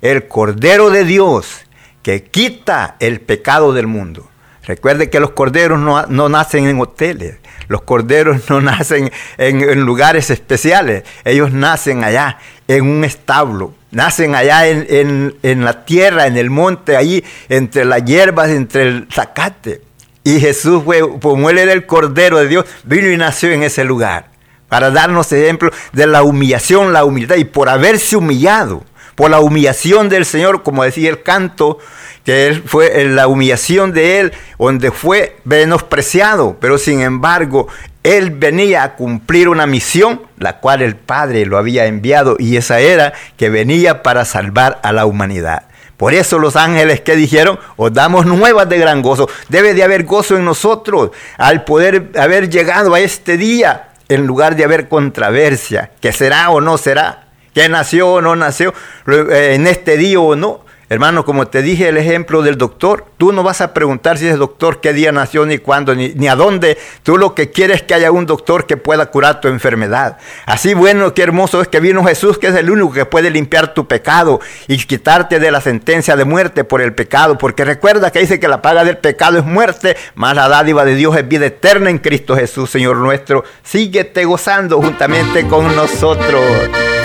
el 0.00 0.28
Cordero 0.28 0.90
de 0.90 1.04
Dios 1.04 1.64
que 2.02 2.24
quita 2.24 2.96
el 3.00 3.20
pecado 3.20 3.72
del 3.72 3.86
mundo. 3.86 4.28
Recuerde 4.64 5.10
que 5.10 5.18
los 5.18 5.30
corderos 5.30 5.80
no, 5.80 6.28
nacen 6.28 6.68
en 6.68 6.80
hoteles, 6.80 7.36
los 7.66 7.82
corderos 7.82 8.42
no 8.48 8.60
nacen 8.60 9.10
en, 9.36 9.80
lugares 9.80 10.30
especiales, 10.30 11.02
ellos 11.24 11.52
nacen 11.52 12.04
allá 12.04 12.38
en 12.68 12.86
un 12.86 13.04
establo, 13.04 13.74
nacen 13.90 14.36
allá 14.36 14.68
en, 14.68 15.64
la 15.64 15.84
tierra, 15.84 16.26
en 16.26 16.36
el 16.36 16.50
monte, 16.50 16.96
ahí 16.96 17.24
entre 17.48 17.84
las 17.84 18.04
hierbas, 18.04 18.50
entre 18.50 18.82
el 18.82 19.08
zacate. 19.10 19.82
Y 20.24 20.38
Jesús 20.38 20.82
fue, 20.84 21.00
como 21.20 21.50
él 21.50 21.58
era 21.58 21.72
el 21.72 21.84
cordero 21.84 22.38
de 22.38 22.46
Dios, 22.46 22.64
vino 22.84 23.10
y 23.10 23.16
nació 23.16 23.50
en 23.50 23.64
ese 23.64 23.82
lugar 23.82 24.30
para 24.68 24.92
darnos 24.92 25.32
ejemplo 25.32 25.70
de 25.92 26.06
la 26.06 26.22
humillación, 26.22 26.92
la 26.92 27.04
humildad 27.04 27.36
y 27.36 27.44
por 27.44 27.68
haberse 27.68 28.16
humillado 28.16 28.84
por 29.14 29.30
la 29.30 29.40
humillación 29.40 30.08
del 30.08 30.24
Señor, 30.24 30.62
como 30.62 30.84
decía 30.84 31.10
el 31.10 31.22
canto, 31.22 31.78
que 32.24 32.46
él 32.46 32.62
fue 32.64 33.04
la 33.04 33.26
humillación 33.26 33.92
de 33.92 34.20
él, 34.20 34.32
donde 34.58 34.90
fue 34.90 35.36
menospreciado, 35.44 36.56
pero 36.60 36.78
sin 36.78 37.00
embargo, 37.00 37.68
él 38.02 38.30
venía 38.30 38.82
a 38.82 38.94
cumplir 38.94 39.48
una 39.48 39.66
misión, 39.66 40.22
la 40.38 40.58
cual 40.58 40.82
el 40.82 40.96
Padre 40.96 41.46
lo 41.46 41.58
había 41.58 41.86
enviado, 41.86 42.36
y 42.38 42.56
esa 42.56 42.80
era 42.80 43.12
que 43.36 43.50
venía 43.50 44.02
para 44.02 44.24
salvar 44.24 44.80
a 44.82 44.92
la 44.92 45.06
humanidad. 45.06 45.64
Por 45.96 46.14
eso 46.14 46.40
los 46.40 46.56
ángeles 46.56 47.00
que 47.00 47.14
dijeron, 47.14 47.60
os 47.76 47.92
damos 47.92 48.26
nuevas 48.26 48.68
de 48.68 48.76
gran 48.76 49.02
gozo. 49.02 49.28
Debe 49.48 49.72
de 49.72 49.84
haber 49.84 50.02
gozo 50.02 50.36
en 50.36 50.44
nosotros 50.44 51.10
al 51.38 51.62
poder 51.62 52.10
haber 52.18 52.50
llegado 52.50 52.94
a 52.94 52.98
este 52.98 53.36
día 53.36 53.90
en 54.08 54.26
lugar 54.26 54.56
de 54.56 54.64
haber 54.64 54.88
controversia, 54.88 55.92
que 56.00 56.12
será 56.12 56.50
o 56.50 56.60
no 56.60 56.76
será 56.76 57.28
que 57.54 57.68
nació 57.68 58.14
o 58.14 58.20
no 58.20 58.36
nació 58.36 58.74
eh, 59.06 59.52
en 59.54 59.66
este 59.66 59.96
día 59.96 60.20
o 60.20 60.36
no. 60.36 60.64
Hermano, 60.92 61.24
como 61.24 61.46
te 61.46 61.62
dije 61.62 61.88
el 61.88 61.96
ejemplo 61.96 62.42
del 62.42 62.58
doctor, 62.58 63.06
tú 63.16 63.32
no 63.32 63.42
vas 63.42 63.62
a 63.62 63.72
preguntar 63.72 64.18
si 64.18 64.28
es 64.28 64.36
doctor 64.36 64.82
qué 64.82 64.92
día 64.92 65.10
nació, 65.10 65.46
ni 65.46 65.56
cuándo, 65.56 65.94
ni, 65.94 66.10
ni, 66.10 66.28
a 66.28 66.36
dónde. 66.36 66.76
Tú 67.02 67.16
lo 67.16 67.34
que 67.34 67.50
quieres 67.50 67.76
es 67.76 67.82
que 67.84 67.94
haya 67.94 68.10
un 68.10 68.26
doctor 68.26 68.66
que 68.66 68.76
pueda 68.76 69.06
curar 69.06 69.40
tu 69.40 69.48
enfermedad. 69.48 70.18
Así 70.44 70.74
bueno, 70.74 71.14
qué 71.14 71.22
hermoso 71.22 71.62
es 71.62 71.68
que 71.68 71.80
vino 71.80 72.04
Jesús, 72.04 72.36
que 72.36 72.48
es 72.48 72.54
el 72.56 72.70
único 72.70 72.92
que 72.92 73.06
puede 73.06 73.30
limpiar 73.30 73.72
tu 73.72 73.88
pecado 73.88 74.40
y 74.68 74.76
quitarte 74.76 75.40
de 75.40 75.50
la 75.50 75.62
sentencia 75.62 76.14
de 76.14 76.26
muerte 76.26 76.62
por 76.62 76.82
el 76.82 76.92
pecado. 76.92 77.38
Porque 77.38 77.64
recuerda 77.64 78.12
que 78.12 78.18
dice 78.18 78.38
que 78.38 78.46
la 78.46 78.60
paga 78.60 78.84
del 78.84 78.98
pecado 78.98 79.38
es 79.38 79.46
muerte, 79.46 79.96
más 80.14 80.36
la 80.36 80.46
dádiva 80.46 80.84
de 80.84 80.94
Dios 80.94 81.16
es 81.16 81.26
vida 81.26 81.46
eterna 81.46 81.88
en 81.88 82.00
Cristo 82.00 82.36
Jesús, 82.36 82.68
Señor 82.68 82.98
nuestro. 82.98 83.44
Síguete 83.62 84.26
gozando 84.26 84.76
juntamente 84.76 85.48
con 85.48 85.74
nosotros. 85.74 86.42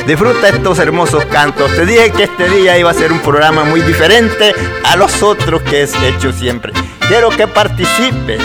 Disfruta 0.08 0.48
estos 0.48 0.80
hermosos 0.80 1.26
cantos. 1.26 1.70
Te 1.76 1.86
dije 1.86 2.12
que 2.12 2.24
este 2.24 2.48
día 2.50 2.78
iba 2.78 2.90
a 2.90 2.94
ser 2.94 3.12
un 3.12 3.20
programa 3.20 3.66
muy 3.66 3.82
diferente 3.82 4.56
a 4.86 4.96
los 4.96 5.22
otros 5.22 5.62
que 5.64 5.82
he 5.84 6.08
hecho 6.08 6.32
siempre. 6.32 6.72
Quiero 7.10 7.30
que 7.30 7.46
participes. 7.46 8.42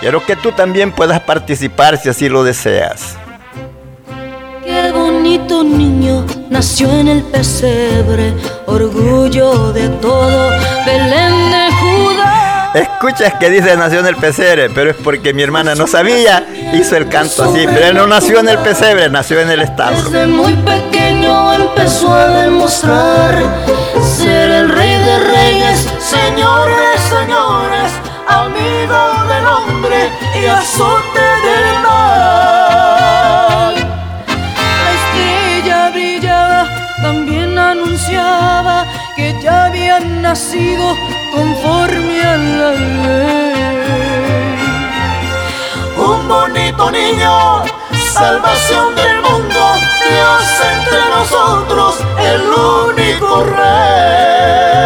Quiero 0.00 0.24
que 0.24 0.34
tú 0.36 0.50
también 0.52 0.92
puedas 0.92 1.20
participar 1.20 1.98
si 1.98 2.08
así 2.08 2.30
lo 2.30 2.42
deseas. 2.42 3.18
Qué 4.64 4.90
bonito 4.92 5.62
niño 5.62 6.24
nació 6.48 6.90
en 6.90 7.08
el 7.08 7.22
pesebre, 7.22 8.32
orgullo 8.64 9.74
de 9.74 9.90
todo 9.90 10.50
Belén 10.86 11.50
de 11.50 11.68
Escuchas 12.76 13.32
que 13.40 13.48
dice 13.48 13.74
nació 13.74 14.00
en 14.00 14.06
el 14.06 14.16
pesebre, 14.16 14.68
pero 14.68 14.90
es 14.90 14.96
porque 14.96 15.32
mi 15.32 15.42
hermana 15.42 15.74
no 15.74 15.86
sabía, 15.86 16.46
hizo 16.74 16.94
el 16.96 17.08
canto 17.08 17.44
así. 17.44 17.64
Pero 17.66 17.86
él 17.86 17.94
no 17.94 18.06
nació 18.06 18.40
en 18.40 18.50
el 18.50 18.58
pesebre, 18.58 19.08
nació 19.08 19.40
en 19.40 19.50
el 19.50 19.62
establo. 19.62 20.10
Desde 20.10 20.26
muy 20.26 20.52
pequeño 20.52 21.54
empezó 21.54 22.12
a 22.12 22.26
demostrar 22.42 23.34
ser 24.02 24.50
el 24.50 24.68
rey 24.68 24.90
de 24.90 25.18
reyes, 25.20 25.88
señores, 26.00 27.00
señores, 27.08 27.92
amigo 28.28 29.24
del 29.26 29.46
hombre 29.46 30.10
y 30.38 30.44
azote 30.44 31.20
del 31.46 31.82
mal. 31.82 33.74
La 34.84 34.90
estrella 34.98 35.90
brillaba, 35.92 36.68
también 37.00 37.58
anunciaba 37.58 38.84
que 39.16 39.34
ya 39.42 39.64
habían 39.64 40.20
nacido 40.20 40.94
Un 45.96 46.28
bonito 46.28 46.90
niño, 46.90 47.64
salvación 48.12 48.94
del 48.94 49.22
mundo, 49.22 49.74
Dios 50.10 50.60
entre 50.74 51.00
nosotros, 51.08 52.00
el 52.18 52.42
único 52.42 53.42
rey. 53.44 54.76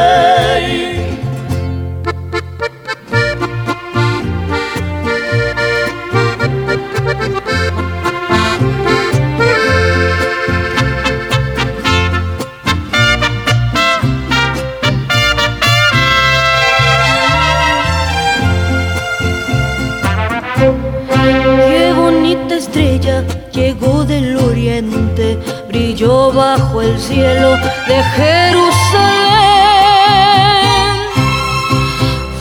Brilló 26.01 26.33
bajo 26.33 26.81
el 26.81 26.99
cielo 26.99 27.57
de 27.87 28.03
Jerusalén. 28.17 28.71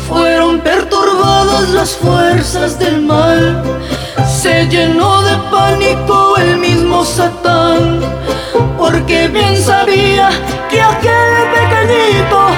Fueron 0.08 0.62
perturbadas 0.62 1.69
las 1.69 1.89
fuerzas 1.98 2.80
del 2.80 3.02
mal, 3.02 3.62
se 4.26 4.65
llenó 4.67 5.22
de 5.24 5.36
pánico 5.52 6.38
el 6.38 6.58
mismo 6.58 7.04
Satán, 7.04 8.00
porque 8.78 9.28
bien 9.28 9.58
sabía 9.58 10.30
que 10.69 10.82
aquel 10.82 11.50
pequeñito 11.54 12.48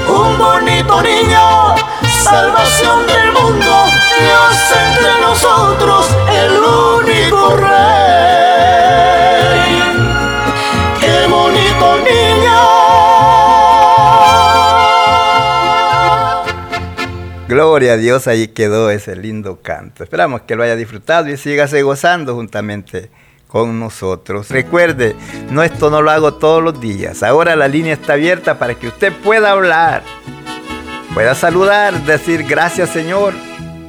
Un 0.06 0.38
bonito 0.38 1.02
niño, 1.02 1.74
salvación 2.22 3.04
del 3.08 3.32
mundo, 3.32 3.72
Dios 4.20 4.56
entre 4.86 5.12
nosotros, 5.20 6.06
el 6.42 6.52
único 6.52 7.56
rey. 7.56 7.78
Qué 11.00 11.26
bonito 11.26 11.86
niño. 12.08 12.58
Gloria 17.48 17.94
a 17.94 17.96
Dios, 17.96 18.28
ahí 18.28 18.46
quedó 18.46 18.88
ese 18.90 19.16
lindo 19.16 19.60
canto. 19.62 20.04
Esperamos 20.04 20.42
que 20.42 20.54
lo 20.54 20.62
haya 20.62 20.76
disfrutado 20.76 21.28
y 21.28 21.36
sígase 21.36 21.82
gozando 21.82 22.36
juntamente 22.36 23.10
con 23.48 23.80
nosotros. 23.80 24.48
Recuerde, 24.50 25.16
no 25.50 25.62
esto 25.62 25.90
no 25.90 26.02
lo 26.02 26.10
hago 26.10 26.34
todos 26.34 26.62
los 26.62 26.80
días. 26.80 27.22
Ahora 27.22 27.56
la 27.56 27.66
línea 27.66 27.94
está 27.94 28.12
abierta 28.12 28.58
para 28.58 28.74
que 28.74 28.88
usted 28.88 29.12
pueda 29.24 29.50
hablar, 29.50 30.02
pueda 31.14 31.34
saludar, 31.34 31.94
decir 32.04 32.44
gracias 32.44 32.90
Señor, 32.90 33.32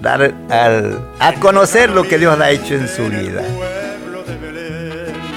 dar 0.02 0.34
al- 0.50 1.00
a 1.20 1.34
conocer 1.40 1.90
lo 1.92 2.04
que 2.04 2.18
Dios 2.18 2.40
ha 2.40 2.50
hecho 2.52 2.74
en 2.76 2.88
su 2.88 3.04
vida. 3.10 3.44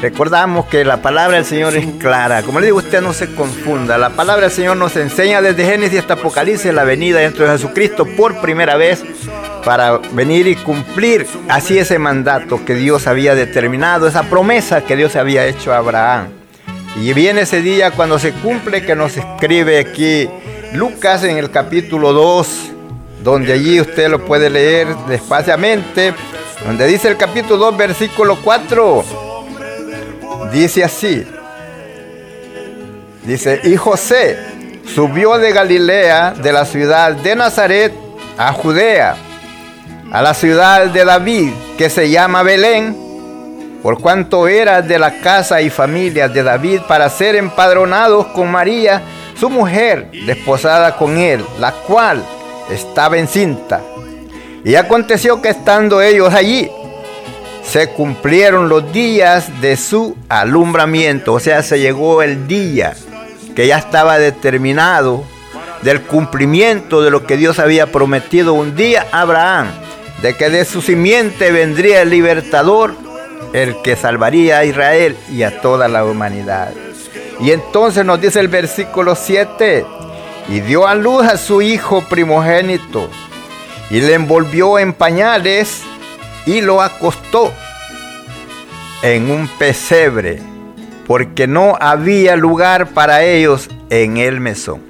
Recordamos 0.02 0.66
que 0.66 0.84
la 0.84 1.00
palabra 1.00 1.36
del 1.36 1.44
Señor 1.44 1.76
es 1.76 1.86
clara. 2.00 2.42
Como 2.42 2.58
le 2.58 2.66
digo, 2.66 2.78
usted 2.78 3.00
no 3.00 3.12
se 3.12 3.32
confunda. 3.36 3.96
La 3.98 4.10
palabra 4.10 4.46
del 4.46 4.50
Señor 4.50 4.76
nos 4.76 4.96
enseña 4.96 5.40
desde 5.40 5.64
Génesis 5.64 6.00
hasta 6.00 6.14
Apocalipsis 6.14 6.74
la 6.74 6.82
venida 6.82 7.20
dentro 7.20 7.44
de 7.44 7.52
Jesucristo 7.52 8.04
por 8.16 8.40
primera 8.40 8.76
vez 8.76 9.04
para 9.64 9.98
venir 10.10 10.48
y 10.48 10.56
cumplir 10.56 11.24
así 11.48 11.78
ese 11.78 12.00
mandato 12.00 12.64
que 12.64 12.74
Dios 12.74 13.06
había 13.06 13.36
determinado, 13.36 14.08
esa 14.08 14.24
promesa 14.24 14.84
que 14.84 14.96
Dios 14.96 15.14
había 15.14 15.46
hecho 15.46 15.72
a 15.72 15.76
Abraham. 15.76 16.30
Y 17.00 17.12
viene 17.12 17.42
ese 17.42 17.62
día 17.62 17.92
cuando 17.92 18.18
se 18.18 18.32
cumple 18.32 18.84
que 18.84 18.96
nos 18.96 19.16
escribe 19.16 19.78
aquí 19.78 20.28
Lucas 20.72 21.22
en 21.22 21.38
el 21.38 21.52
capítulo 21.52 22.12
2, 22.12 22.72
donde 23.22 23.52
allí 23.52 23.80
usted 23.80 24.10
lo 24.10 24.24
puede 24.24 24.50
leer 24.50 24.88
despaciamente, 25.06 26.12
donde 26.66 26.88
dice 26.88 27.06
el 27.06 27.16
capítulo 27.16 27.56
2, 27.70 27.76
versículo 27.76 28.36
4. 28.42 29.31
Dice 30.52 30.84
así. 30.84 31.26
Dice, 33.24 33.60
y 33.64 33.76
José 33.76 34.36
subió 34.94 35.38
de 35.38 35.52
Galilea, 35.52 36.32
de 36.32 36.52
la 36.52 36.66
ciudad 36.66 37.12
de 37.12 37.36
Nazaret, 37.36 37.92
a 38.36 38.52
Judea, 38.52 39.16
a 40.10 40.20
la 40.22 40.34
ciudad 40.34 40.86
de 40.86 41.04
David, 41.04 41.52
que 41.78 41.88
se 41.88 42.10
llama 42.10 42.42
Belén, 42.42 42.96
por 43.82 44.00
cuanto 44.00 44.46
era 44.46 44.82
de 44.82 44.98
la 44.98 45.20
casa 45.20 45.62
y 45.62 45.70
familia 45.70 46.28
de 46.28 46.42
David, 46.42 46.80
para 46.86 47.08
ser 47.08 47.36
empadronados 47.36 48.26
con 48.28 48.50
María, 48.50 49.02
su 49.38 49.48
mujer, 49.48 50.10
desposada 50.26 50.96
con 50.96 51.16
él, 51.16 51.44
la 51.58 51.72
cual 51.72 52.22
estaba 52.70 53.16
encinta. 53.16 53.80
Y 54.64 54.74
aconteció 54.74 55.40
que 55.40 55.48
estando 55.48 56.02
ellos 56.02 56.32
allí, 56.34 56.70
se 57.64 57.88
cumplieron 57.88 58.68
los 58.68 58.92
días 58.92 59.60
de 59.60 59.76
su 59.76 60.16
alumbramiento, 60.28 61.34
o 61.34 61.40
sea, 61.40 61.62
se 61.62 61.80
llegó 61.80 62.22
el 62.22 62.46
día 62.46 62.94
que 63.54 63.66
ya 63.66 63.78
estaba 63.78 64.18
determinado 64.18 65.24
del 65.82 66.02
cumplimiento 66.02 67.02
de 67.02 67.10
lo 67.10 67.26
que 67.26 67.36
Dios 67.36 67.58
había 67.58 67.90
prometido 67.90 68.54
un 68.54 68.76
día 68.76 69.06
a 69.12 69.22
Abraham, 69.22 69.68
de 70.22 70.36
que 70.36 70.50
de 70.50 70.64
su 70.64 70.80
simiente 70.80 71.50
vendría 71.50 72.02
el 72.02 72.10
libertador, 72.10 72.94
el 73.52 73.80
que 73.82 73.96
salvaría 73.96 74.58
a 74.58 74.64
Israel 74.64 75.16
y 75.30 75.42
a 75.42 75.60
toda 75.60 75.88
la 75.88 76.04
humanidad. 76.04 76.72
Y 77.40 77.50
entonces 77.50 78.04
nos 78.04 78.20
dice 78.20 78.40
el 78.40 78.48
versículo 78.48 79.16
7, 79.16 79.84
y 80.48 80.60
dio 80.60 80.86
a 80.86 80.94
luz 80.94 81.26
a 81.26 81.36
su 81.36 81.62
hijo 81.62 82.02
primogénito, 82.08 83.08
y 83.90 84.00
le 84.00 84.14
envolvió 84.14 84.78
en 84.78 84.92
pañales, 84.92 85.82
y 86.46 86.60
lo 86.60 86.82
acostó 86.82 87.52
en 89.02 89.30
un 89.30 89.48
pesebre, 89.58 90.40
porque 91.06 91.46
no 91.46 91.76
había 91.80 92.36
lugar 92.36 92.88
para 92.90 93.24
ellos 93.24 93.68
en 93.90 94.16
el 94.16 94.40
mesón. 94.40 94.80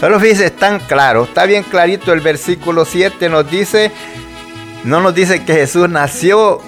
Solo 0.00 0.20
fíjese, 0.20 0.46
es 0.46 0.56
tan 0.56 0.78
claro, 0.80 1.24
está 1.24 1.46
bien 1.46 1.62
clarito 1.62 2.12
el 2.12 2.20
versículo 2.20 2.84
7, 2.84 3.28
nos 3.28 3.50
dice, 3.50 3.90
no 4.84 5.00
nos 5.00 5.14
dice 5.14 5.44
que 5.44 5.54
Jesús 5.54 5.88
nació 5.88 6.60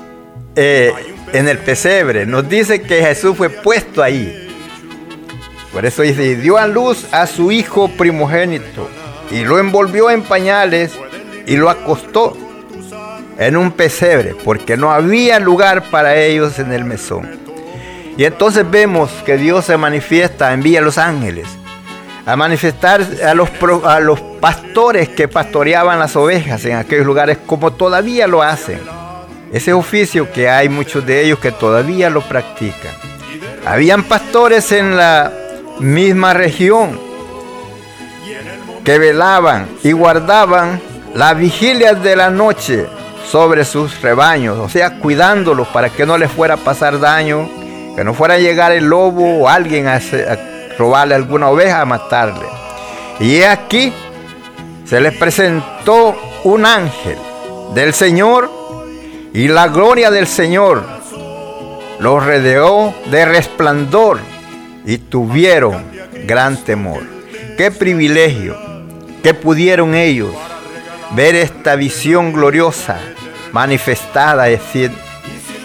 eh, 0.56 0.92
en 1.32 1.46
el 1.46 1.58
pesebre, 1.58 2.26
nos 2.26 2.48
dice 2.48 2.82
que 2.82 3.02
Jesús 3.02 3.36
fue 3.36 3.50
puesto 3.50 4.02
ahí. 4.02 4.46
Por 5.72 5.84
eso 5.84 6.02
dice, 6.02 6.24
y 6.24 6.34
dio 6.34 6.56
a 6.56 6.66
luz 6.66 7.06
a 7.12 7.26
su 7.26 7.52
hijo 7.52 7.88
primogénito, 7.88 8.88
y 9.30 9.44
lo 9.44 9.58
envolvió 9.58 10.10
en 10.10 10.22
pañales, 10.22 10.92
y 11.46 11.56
lo 11.56 11.68
acostó 11.68 12.47
en 13.38 13.56
un 13.56 13.70
pesebre, 13.70 14.34
porque 14.44 14.76
no 14.76 14.92
había 14.92 15.38
lugar 15.38 15.84
para 15.90 16.16
ellos 16.16 16.58
en 16.58 16.72
el 16.72 16.84
mesón. 16.84 17.38
Y 18.16 18.24
entonces 18.24 18.68
vemos 18.68 19.10
que 19.24 19.36
Dios 19.36 19.64
se 19.64 19.76
manifiesta, 19.76 20.52
envía 20.52 20.80
a 20.80 20.82
los 20.82 20.98
ángeles 20.98 21.46
a 22.28 22.36
manifestar 22.36 23.06
a 23.24 23.32
los, 23.32 23.48
a 23.86 24.00
los 24.00 24.20
pastores 24.20 25.08
que 25.08 25.28
pastoreaban 25.28 25.98
las 25.98 26.14
ovejas 26.14 26.62
en 26.66 26.76
aquellos 26.76 27.06
lugares 27.06 27.38
como 27.46 27.72
todavía 27.72 28.26
lo 28.26 28.42
hacen. 28.42 28.80
Ese 29.50 29.72
oficio 29.72 30.30
que 30.30 30.46
hay 30.46 30.68
muchos 30.68 31.06
de 31.06 31.24
ellos 31.24 31.38
que 31.38 31.52
todavía 31.52 32.10
lo 32.10 32.20
practican. 32.20 32.92
Habían 33.64 34.04
pastores 34.04 34.72
en 34.72 34.94
la 34.94 35.32
misma 35.80 36.34
región 36.34 37.00
que 38.84 38.98
velaban 38.98 39.66
y 39.82 39.92
guardaban 39.92 40.82
las 41.14 41.34
vigilias 41.38 42.02
de 42.02 42.14
la 42.14 42.28
noche 42.28 42.86
sobre 43.30 43.64
sus 43.64 44.00
rebaños, 44.00 44.58
o 44.58 44.68
sea, 44.68 44.98
cuidándolos 44.98 45.68
para 45.68 45.90
que 45.90 46.06
no 46.06 46.16
les 46.16 46.30
fuera 46.30 46.54
a 46.54 46.58
pasar 46.58 46.98
daño, 46.98 47.48
que 47.94 48.02
no 48.02 48.14
fuera 48.14 48.34
a 48.34 48.38
llegar 48.38 48.72
el 48.72 48.86
lobo 48.86 49.40
o 49.40 49.48
alguien 49.48 49.86
a, 49.86 50.00
robarle 50.78 51.14
alguna 51.14 51.50
oveja, 51.50 51.82
a 51.82 51.84
matarle. 51.84 52.46
Y 53.20 53.42
aquí, 53.42 53.92
se 54.84 55.00
les 55.00 55.14
presentó 55.18 56.16
un 56.44 56.64
ángel 56.64 57.18
del 57.74 57.92
Señor 57.92 58.50
y 59.34 59.48
la 59.48 59.68
gloria 59.68 60.10
del 60.10 60.26
Señor 60.26 60.82
los 61.98 62.24
rodeó 62.24 62.94
de 63.10 63.26
resplandor 63.26 64.20
y 64.86 64.96
tuvieron 64.96 65.84
gran 66.24 66.56
temor. 66.56 67.02
Qué 67.58 67.70
privilegio 67.70 68.56
que 69.22 69.34
pudieron 69.34 69.94
ellos 69.94 70.30
ver 71.10 71.34
esta 71.34 71.74
visión 71.74 72.32
gloriosa 72.32 72.98
manifestada 73.52 74.46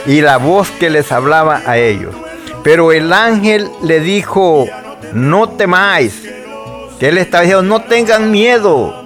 y 0.06 0.22
la 0.22 0.38
voz 0.38 0.70
que 0.72 0.90
les 0.90 1.12
hablaba 1.12 1.62
a 1.66 1.78
ellos. 1.78 2.14
Pero 2.64 2.92
el 2.92 3.12
ángel 3.12 3.70
le 3.84 4.00
dijo, 4.00 4.66
no 5.14 5.50
temáis. 5.50 6.24
Que 7.00 7.10
él 7.10 7.18
estaba 7.18 7.44
diciendo, 7.44 7.64
no 7.64 7.82
tengan 7.82 8.32
miedo. 8.32 9.04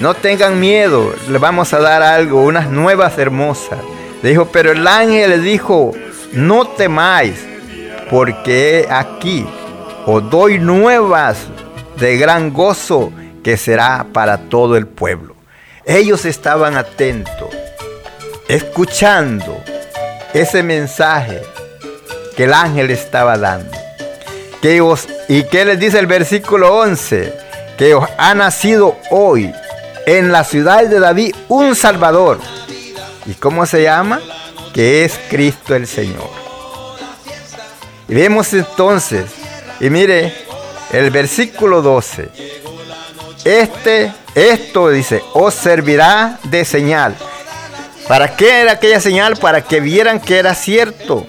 No 0.00 0.14
tengan 0.14 0.58
miedo. 0.58 1.14
Le 1.28 1.38
vamos 1.38 1.72
a 1.72 1.78
dar 1.78 2.02
algo, 2.02 2.42
unas 2.42 2.70
nuevas 2.70 3.18
hermosas. 3.18 3.78
Le 4.22 4.30
dijo, 4.30 4.46
pero 4.46 4.72
el 4.72 4.86
ángel 4.86 5.30
le 5.30 5.38
dijo, 5.38 5.92
no 6.32 6.66
temáis, 6.66 7.44
porque 8.10 8.86
aquí 8.90 9.46
os 10.06 10.28
doy 10.30 10.58
nuevas 10.58 11.38
de 11.98 12.16
gran 12.16 12.52
gozo 12.52 13.12
que 13.42 13.56
será 13.56 14.06
para 14.12 14.38
todo 14.48 14.76
el 14.76 14.86
pueblo. 14.86 15.34
Ellos 15.84 16.24
estaban 16.24 16.76
atentos, 16.76 17.48
escuchando 18.52 19.64
ese 20.34 20.62
mensaje 20.62 21.40
que 22.36 22.44
el 22.44 22.52
ángel 22.52 22.90
estaba 22.90 23.38
dando. 23.38 23.74
Que 24.60 24.82
os, 24.82 25.08
¿Y 25.26 25.44
qué 25.44 25.64
les 25.64 25.80
dice 25.80 25.98
el 25.98 26.06
versículo 26.06 26.76
11? 26.76 27.32
Que 27.78 27.94
os 27.94 28.06
ha 28.18 28.34
nacido 28.34 28.98
hoy 29.10 29.50
en 30.04 30.32
la 30.32 30.44
ciudad 30.44 30.84
de 30.84 31.00
David 31.00 31.34
un 31.48 31.74
Salvador. 31.74 32.40
¿Y 33.24 33.32
cómo 33.34 33.64
se 33.64 33.84
llama? 33.84 34.20
Que 34.74 35.06
es 35.06 35.18
Cristo 35.30 35.74
el 35.74 35.86
Señor. 35.86 36.28
Y 38.06 38.14
vemos 38.14 38.52
entonces, 38.52 39.30
y 39.80 39.88
mire, 39.88 40.34
el 40.92 41.10
versículo 41.10 41.80
12. 41.80 42.28
Este, 43.46 44.12
esto 44.34 44.90
dice, 44.90 45.22
os 45.32 45.54
servirá 45.54 46.38
de 46.44 46.66
señal. 46.66 47.16
¿Para 48.12 48.36
qué 48.36 48.60
era 48.60 48.72
aquella 48.72 49.00
señal? 49.00 49.38
Para 49.38 49.62
que 49.62 49.80
vieran 49.80 50.20
que 50.20 50.36
era 50.36 50.54
cierto 50.54 51.26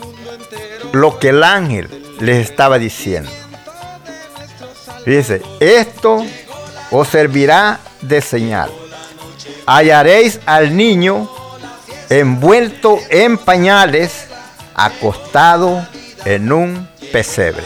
lo 0.91 1.17
que 1.17 1.29
el 1.29 1.41
ángel 1.41 1.87
les 2.19 2.49
estaba 2.49 2.77
diciendo. 2.77 3.31
Dice, 5.05 5.41
esto 5.61 6.25
os 6.91 7.07
servirá 7.07 7.79
de 8.01 8.19
señal. 8.19 8.69
Hallaréis 9.65 10.41
al 10.45 10.75
niño 10.75 11.31
envuelto 12.09 12.99
en 13.09 13.37
pañales 13.37 14.25
acostado 14.75 15.87
en 16.25 16.51
un 16.51 16.89
pesebre. 17.13 17.63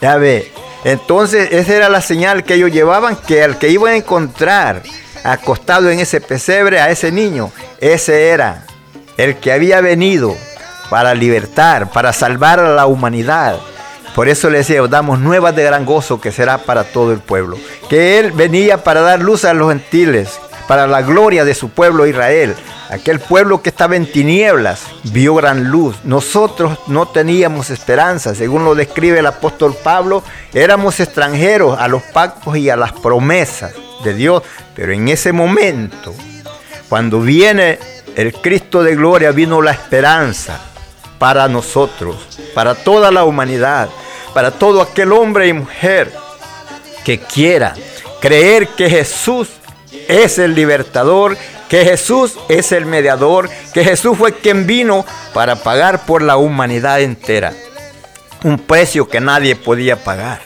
Ya 0.00 0.16
ve, 0.16 0.50
entonces 0.82 1.48
esa 1.52 1.74
era 1.74 1.88
la 1.88 2.00
señal 2.00 2.42
que 2.42 2.54
ellos 2.54 2.72
llevaban, 2.72 3.14
que 3.14 3.44
al 3.44 3.56
que 3.56 3.68
iban 3.68 3.92
a 3.92 3.96
encontrar 3.98 4.82
acostado 5.24 5.90
en 5.90 5.98
ese 5.98 6.20
pesebre 6.20 6.80
a 6.80 6.90
ese 6.90 7.10
niño, 7.10 7.50
ese 7.80 8.28
era 8.28 8.66
el 9.16 9.36
que 9.36 9.52
había 9.52 9.80
venido 9.80 10.36
para 10.90 11.14
libertar, 11.14 11.90
para 11.90 12.12
salvar 12.12 12.60
a 12.60 12.74
la 12.74 12.86
humanidad. 12.86 13.58
Por 14.14 14.28
eso 14.28 14.48
le 14.48 14.58
decía, 14.58 14.80
damos 14.82 15.18
nuevas 15.18 15.56
de 15.56 15.64
gran 15.64 15.84
gozo 15.84 16.20
que 16.20 16.30
será 16.30 16.58
para 16.58 16.84
todo 16.84 17.12
el 17.12 17.18
pueblo. 17.18 17.58
Que 17.88 18.20
Él 18.20 18.30
venía 18.30 18.84
para 18.84 19.00
dar 19.00 19.20
luz 19.20 19.44
a 19.44 19.54
los 19.54 19.70
gentiles, 19.70 20.38
para 20.68 20.86
la 20.86 21.02
gloria 21.02 21.44
de 21.44 21.54
su 21.54 21.70
pueblo 21.70 22.06
Israel. 22.06 22.54
Aquel 22.94 23.18
pueblo 23.18 23.60
que 23.60 23.70
estaba 23.70 23.96
en 23.96 24.06
tinieblas 24.06 24.82
vio 25.02 25.34
gran 25.34 25.64
luz. 25.64 25.96
Nosotros 26.04 26.78
no 26.86 27.08
teníamos 27.08 27.70
esperanza, 27.70 28.36
según 28.36 28.64
lo 28.64 28.76
describe 28.76 29.18
el 29.18 29.26
apóstol 29.26 29.74
Pablo, 29.74 30.22
éramos 30.52 31.00
extranjeros 31.00 31.76
a 31.76 31.88
los 31.88 32.04
pactos 32.04 32.56
y 32.56 32.70
a 32.70 32.76
las 32.76 32.92
promesas 32.92 33.74
de 34.04 34.14
Dios. 34.14 34.44
Pero 34.76 34.92
en 34.92 35.08
ese 35.08 35.32
momento, 35.32 36.14
cuando 36.88 37.20
viene 37.20 37.80
el 38.14 38.32
Cristo 38.32 38.84
de 38.84 38.94
gloria, 38.94 39.32
vino 39.32 39.60
la 39.60 39.72
esperanza 39.72 40.60
para 41.18 41.48
nosotros, 41.48 42.38
para 42.54 42.76
toda 42.76 43.10
la 43.10 43.24
humanidad, 43.24 43.88
para 44.32 44.52
todo 44.52 44.80
aquel 44.80 45.10
hombre 45.10 45.48
y 45.48 45.52
mujer 45.52 46.12
que 47.04 47.18
quiera 47.18 47.74
creer 48.20 48.68
que 48.68 48.88
Jesús 48.88 49.48
es 50.08 50.38
el 50.38 50.54
libertador, 50.54 51.36
que 51.74 51.84
Jesús 51.84 52.38
es 52.48 52.70
el 52.70 52.86
mediador, 52.86 53.50
que 53.72 53.82
Jesús 53.82 54.16
fue 54.16 54.32
quien 54.32 54.64
vino 54.64 55.04
para 55.32 55.56
pagar 55.56 56.06
por 56.06 56.22
la 56.22 56.36
humanidad 56.36 57.00
entera. 57.00 57.52
Un 58.44 58.60
precio 58.60 59.08
que 59.08 59.20
nadie 59.20 59.56
podía 59.56 59.96
pagar. 59.96 60.40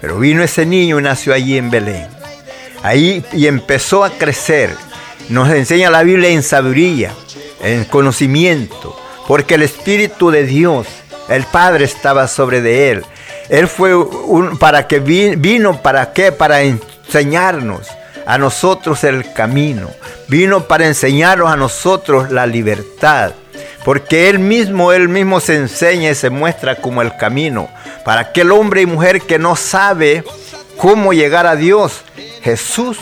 Pero 0.00 0.18
vino 0.18 0.42
ese 0.42 0.66
niño 0.66 0.98
y 0.98 1.02
nació 1.02 1.34
allí 1.34 1.56
en 1.56 1.70
Belén. 1.70 2.08
Ahí 2.82 3.24
y 3.32 3.46
empezó 3.46 4.02
a 4.02 4.10
crecer. 4.10 4.74
Nos 5.28 5.50
enseña 5.50 5.88
la 5.88 6.02
Biblia 6.02 6.30
en 6.30 6.42
sabiduría, 6.42 7.12
en 7.62 7.84
conocimiento, 7.84 9.00
porque 9.28 9.54
el 9.54 9.62
Espíritu 9.62 10.32
de 10.32 10.46
Dios, 10.46 10.88
el 11.28 11.44
Padre 11.44 11.84
estaba 11.84 12.26
sobre 12.26 12.60
de 12.60 12.90
él. 12.90 13.04
Él 13.50 13.68
fue 13.68 13.94
un, 13.94 14.58
para 14.58 14.88
que 14.88 14.98
vino, 14.98 15.80
para 15.80 16.12
qué? 16.12 16.32
Para 16.32 16.62
enseñarnos 16.62 17.86
a 18.26 18.38
nosotros 18.38 19.04
el 19.04 19.32
camino. 19.32 19.88
Vino 20.32 20.66
para 20.66 20.86
enseñarnos 20.86 21.52
a 21.52 21.56
nosotros 21.56 22.30
la 22.30 22.46
libertad. 22.46 23.32
Porque 23.84 24.30
Él 24.30 24.38
mismo, 24.38 24.90
Él 24.90 25.10
mismo 25.10 25.40
se 25.40 25.56
enseña 25.56 26.08
y 26.08 26.14
se 26.14 26.30
muestra 26.30 26.76
como 26.76 27.02
el 27.02 27.14
camino. 27.18 27.68
Para 28.02 28.22
aquel 28.22 28.50
hombre 28.50 28.80
y 28.80 28.86
mujer 28.86 29.20
que 29.20 29.38
no 29.38 29.56
sabe 29.56 30.24
cómo 30.78 31.12
llegar 31.12 31.46
a 31.46 31.54
Dios, 31.54 32.00
Jesús 32.42 32.96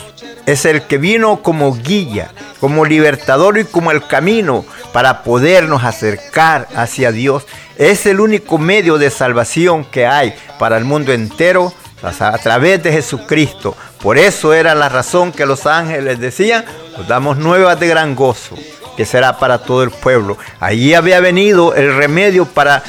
es 0.45 0.65
el 0.65 0.81
que 0.81 0.97
vino 0.97 1.41
como 1.41 1.73
guía, 1.73 2.31
como 2.59 2.83
libertador 2.83 3.59
y 3.59 3.63
como 3.63 3.91
el 3.91 4.05
camino 4.05 4.65
para 4.91 5.23
podernos 5.23 5.85
acercar 5.85 6.67
hacia 6.75 7.13
Dios. 7.13 7.45
Es 7.77 8.05
el 8.07 8.19
único 8.19 8.57
medio 8.57 8.97
de 8.97 9.09
salvación 9.09 9.85
que 9.85 10.05
hay 10.05 10.35
para 10.59 10.75
el 10.75 10.83
mundo 10.83 11.13
entero 11.13 11.73
a 12.03 12.37
través 12.39 12.83
de 12.83 12.91
Jesucristo. 12.91 13.75
Por 14.01 14.17
eso 14.17 14.53
era 14.53 14.73
la 14.75 14.89
razón 14.89 15.31
que 15.31 15.45
los 15.45 15.65
ángeles 15.65 16.19
decían, 16.19 16.65
os 17.01 17.07
damos 17.07 17.37
nuevas 17.37 17.79
de 17.79 17.87
gran 17.87 18.15
gozo, 18.15 18.55
que 18.95 19.05
será 19.05 19.37
para 19.37 19.59
todo 19.59 19.83
el 19.83 19.89
pueblo. 19.89 20.37
Allí 20.59 20.93
había 20.93 21.19
venido 21.19 21.73
el 21.75 21.95
remedio 21.95 22.45
para 22.45 22.83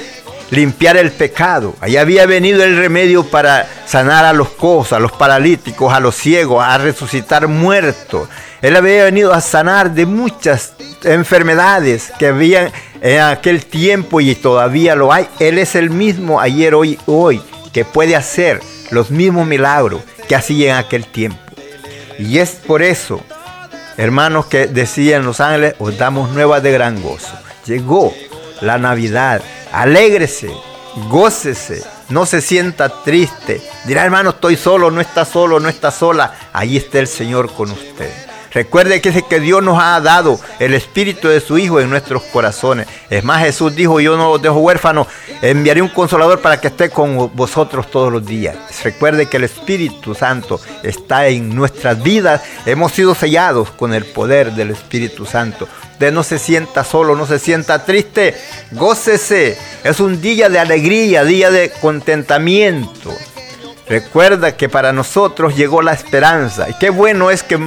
limpiar 0.50 0.98
el 0.98 1.12
pecado. 1.12 1.74
Allí 1.80 1.96
había 1.96 2.26
venido 2.26 2.62
el 2.62 2.76
remedio 2.76 3.24
para 3.24 3.66
sanar 3.86 4.26
a 4.26 4.34
los 4.34 4.50
cosas, 4.50 4.94
a 4.94 5.00
los 5.00 5.12
paralíticos, 5.12 5.92
a 5.92 6.00
los 6.00 6.14
ciegos, 6.14 6.62
a 6.62 6.76
resucitar 6.76 7.48
muertos. 7.48 8.28
Él 8.60 8.76
había 8.76 9.04
venido 9.04 9.32
a 9.32 9.40
sanar 9.40 9.92
de 9.92 10.04
muchas 10.04 10.74
enfermedades 11.04 12.12
que 12.18 12.26
había 12.26 12.70
en 13.00 13.20
aquel 13.20 13.64
tiempo 13.64 14.20
y 14.20 14.34
todavía 14.34 14.94
lo 14.94 15.12
hay. 15.12 15.26
Él 15.40 15.58
es 15.58 15.74
el 15.74 15.88
mismo 15.88 16.38
ayer, 16.38 16.74
hoy, 16.74 16.98
hoy, 17.06 17.42
que 17.72 17.86
puede 17.86 18.14
hacer 18.14 18.60
los 18.90 19.10
mismos 19.10 19.46
milagros 19.46 20.02
que 20.28 20.36
hacía 20.36 20.72
en 20.72 20.76
aquel 20.76 21.06
tiempo. 21.06 21.40
Y 22.18 22.38
es 22.38 22.50
por 22.50 22.82
eso, 22.82 23.22
hermanos, 23.96 24.46
que 24.46 24.66
decían 24.66 25.24
los 25.24 25.40
ángeles, 25.40 25.74
os 25.78 25.96
damos 25.98 26.30
nuevas 26.30 26.62
de 26.62 26.72
gran 26.72 27.02
gozo. 27.02 27.32
Llegó 27.66 28.12
la 28.60 28.78
Navidad, 28.78 29.42
alégrese, 29.72 30.50
gócese, 31.08 31.82
no 32.08 32.26
se 32.26 32.40
sienta 32.40 33.02
triste. 33.02 33.60
Dirá, 33.86 34.04
hermano, 34.04 34.30
estoy 34.30 34.56
solo, 34.56 34.90
no 34.90 35.00
está 35.00 35.24
solo, 35.24 35.60
no 35.60 35.68
está 35.68 35.90
sola. 35.90 36.34
Allí 36.52 36.76
está 36.76 36.98
el 36.98 37.08
Señor 37.08 37.52
con 37.52 37.70
usted. 37.70 38.10
Recuerde 38.54 39.00
que, 39.00 39.22
que 39.22 39.40
Dios 39.40 39.62
nos 39.62 39.82
ha 39.82 40.00
dado 40.00 40.38
el 40.58 40.74
espíritu 40.74 41.28
de 41.28 41.40
su 41.40 41.58
Hijo 41.58 41.80
en 41.80 41.90
nuestros 41.90 42.22
corazones. 42.24 42.86
Es 43.08 43.24
más, 43.24 43.42
Jesús 43.42 43.74
dijo, 43.74 44.00
yo 44.00 44.16
no 44.16 44.30
os 44.32 44.42
dejo 44.42 44.56
huérfano, 44.56 45.06
enviaré 45.40 45.80
un 45.80 45.88
consolador 45.88 46.40
para 46.40 46.60
que 46.60 46.68
esté 46.68 46.90
con 46.90 47.34
vosotros 47.34 47.90
todos 47.90 48.12
los 48.12 48.26
días. 48.26 48.56
Recuerde 48.84 49.26
que 49.26 49.38
el 49.38 49.44
Espíritu 49.44 50.14
Santo 50.14 50.60
está 50.82 51.28
en 51.28 51.54
nuestras 51.54 52.02
vidas. 52.02 52.42
Hemos 52.66 52.92
sido 52.92 53.14
sellados 53.14 53.70
con 53.70 53.94
el 53.94 54.04
poder 54.04 54.52
del 54.52 54.70
Espíritu 54.70 55.24
Santo. 55.24 55.68
Usted 55.92 56.12
no 56.12 56.22
se 56.22 56.38
sienta 56.38 56.84
solo, 56.84 57.14
no 57.16 57.26
se 57.26 57.38
sienta 57.38 57.84
triste. 57.84 58.36
Gócese. 58.72 59.56
Es 59.84 60.00
un 60.00 60.20
día 60.20 60.48
de 60.48 60.58
alegría, 60.58 61.24
día 61.24 61.50
de 61.50 61.70
contentamiento. 61.80 63.12
Recuerda 63.88 64.56
que 64.56 64.68
para 64.68 64.92
nosotros 64.92 65.56
llegó 65.56 65.82
la 65.82 65.92
esperanza. 65.92 66.68
Y 66.70 66.74
qué 66.74 66.90
bueno 66.90 67.30
es 67.30 67.42
que 67.42 67.58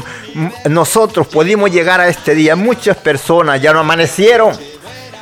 nosotros 0.69 1.27
pudimos 1.27 1.71
llegar 1.71 1.99
a 1.99 2.07
este 2.07 2.35
día. 2.35 2.55
Muchas 2.55 2.97
personas 2.97 3.61
ya 3.61 3.73
no 3.73 3.79
amanecieron. 3.79 4.57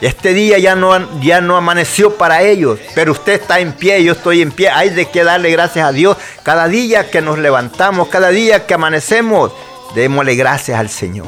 Este 0.01 0.33
día 0.33 0.59
ya 0.59 0.75
no, 0.75 1.21
ya 1.21 1.41
no 1.41 1.57
amaneció 1.57 2.15
para 2.15 2.41
ellos. 2.43 2.79
Pero 2.93 3.13
usted 3.13 3.41
está 3.41 3.59
en 3.59 3.73
pie, 3.73 4.03
yo 4.03 4.13
estoy 4.13 4.41
en 4.41 4.51
pie. 4.51 4.69
Hay 4.69 4.89
de 4.89 5.07
que 5.09 5.23
darle 5.23 5.49
gracias 5.51 5.87
a 5.87 5.91
Dios. 5.91 6.17
Cada 6.43 6.67
día 6.67 7.09
que 7.09 7.21
nos 7.21 7.39
levantamos, 7.39 8.09
cada 8.09 8.29
día 8.29 8.67
que 8.67 8.73
amanecemos, 8.73 9.51
démosle 9.95 10.35
gracias 10.35 10.79
al 10.79 10.89
Señor. 10.89 11.27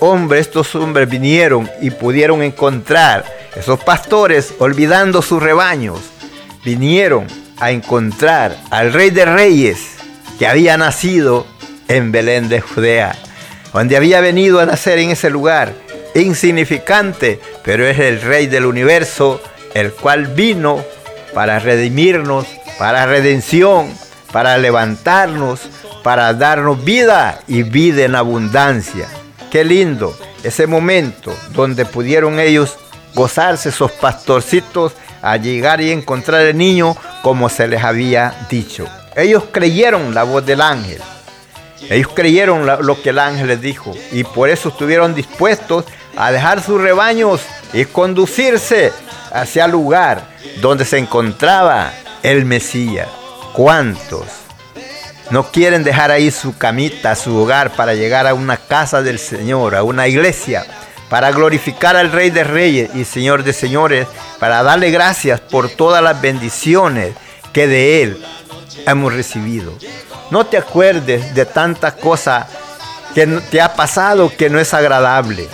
hombres, 0.00 0.46
estos 0.46 0.74
hombres 0.74 1.08
vinieron 1.08 1.70
y 1.80 1.90
pudieron 1.90 2.42
encontrar, 2.42 3.24
esos 3.54 3.82
pastores 3.82 4.52
olvidando 4.58 5.22
sus 5.22 5.42
rebaños, 5.42 6.00
vinieron 6.64 7.26
a 7.58 7.70
encontrar 7.70 8.56
al 8.70 8.92
rey 8.92 9.10
de 9.10 9.24
reyes 9.24 9.78
que 10.38 10.46
había 10.46 10.76
nacido 10.76 11.46
en 11.88 12.12
Belén 12.12 12.48
de 12.48 12.60
Judea 12.60 13.16
donde 13.72 13.96
había 13.96 14.20
venido 14.20 14.60
a 14.60 14.66
nacer 14.66 14.98
en 14.98 15.10
ese 15.10 15.30
lugar, 15.30 15.72
insignificante, 16.14 17.40
pero 17.62 17.86
es 17.86 17.98
el 17.98 18.20
Rey 18.20 18.46
del 18.46 18.66
universo, 18.66 19.40
el 19.74 19.92
cual 19.92 20.26
vino 20.28 20.84
para 21.34 21.58
redimirnos, 21.58 22.46
para 22.78 23.06
redención, 23.06 23.92
para 24.32 24.58
levantarnos, 24.58 25.60
para 26.02 26.32
darnos 26.34 26.84
vida 26.84 27.40
y 27.46 27.62
vida 27.62 28.04
en 28.04 28.14
abundancia. 28.14 29.08
Qué 29.50 29.64
lindo 29.64 30.16
ese 30.42 30.66
momento 30.66 31.34
donde 31.52 31.84
pudieron 31.84 32.40
ellos 32.40 32.76
gozarse 33.14 33.68
esos 33.68 33.92
pastorcitos 33.92 34.92
a 35.22 35.36
llegar 35.36 35.80
y 35.80 35.90
encontrar 35.90 36.40
al 36.40 36.56
niño 36.56 36.96
como 37.22 37.48
se 37.48 37.68
les 37.68 37.82
había 37.84 38.46
dicho. 38.48 38.86
Ellos 39.16 39.44
creyeron 39.52 40.14
la 40.14 40.22
voz 40.22 40.46
del 40.46 40.60
ángel. 40.60 41.00
Ellos 41.88 42.10
creyeron 42.14 42.66
lo 42.66 43.02
que 43.02 43.10
el 43.10 43.18
ángel 43.18 43.48
les 43.48 43.60
dijo 43.60 43.94
y 44.12 44.24
por 44.24 44.50
eso 44.50 44.68
estuvieron 44.68 45.14
dispuestos 45.14 45.84
a 46.16 46.30
dejar 46.30 46.62
sus 46.62 46.80
rebaños 46.80 47.40
y 47.72 47.84
conducirse 47.84 48.92
hacia 49.32 49.64
el 49.64 49.72
lugar 49.72 50.28
donde 50.60 50.84
se 50.84 50.98
encontraba 50.98 51.92
el 52.22 52.44
Mesías. 52.44 53.08
¿Cuántos 53.52 54.26
no 55.30 55.50
quieren 55.50 55.84
dejar 55.84 56.10
ahí 56.10 56.30
su 56.30 56.56
camita, 56.56 57.14
su 57.14 57.36
hogar 57.36 57.70
para 57.70 57.94
llegar 57.94 58.26
a 58.26 58.34
una 58.34 58.56
casa 58.56 59.02
del 59.02 59.18
Señor, 59.18 59.76
a 59.76 59.82
una 59.82 60.08
iglesia, 60.08 60.66
para 61.08 61.30
glorificar 61.30 61.96
al 61.96 62.12
Rey 62.12 62.30
de 62.30 62.44
Reyes 62.44 62.90
y 62.94 63.04
Señor 63.04 63.44
de 63.44 63.52
Señores, 63.52 64.06
para 64.38 64.62
darle 64.62 64.90
gracias 64.90 65.40
por 65.40 65.70
todas 65.70 66.02
las 66.02 66.20
bendiciones 66.20 67.14
que 67.52 67.66
de 67.66 68.02
Él 68.02 68.24
hemos 68.86 69.14
recibido? 69.14 69.72
No 70.30 70.46
te 70.46 70.56
acuerdes 70.56 71.34
de 71.34 71.44
tantas 71.44 71.94
cosas 71.94 72.46
que 73.14 73.26
te 73.26 73.60
ha 73.60 73.74
pasado 73.74 74.32
que 74.36 74.48
no 74.48 74.60
es 74.60 74.72
agradable. 74.74 75.48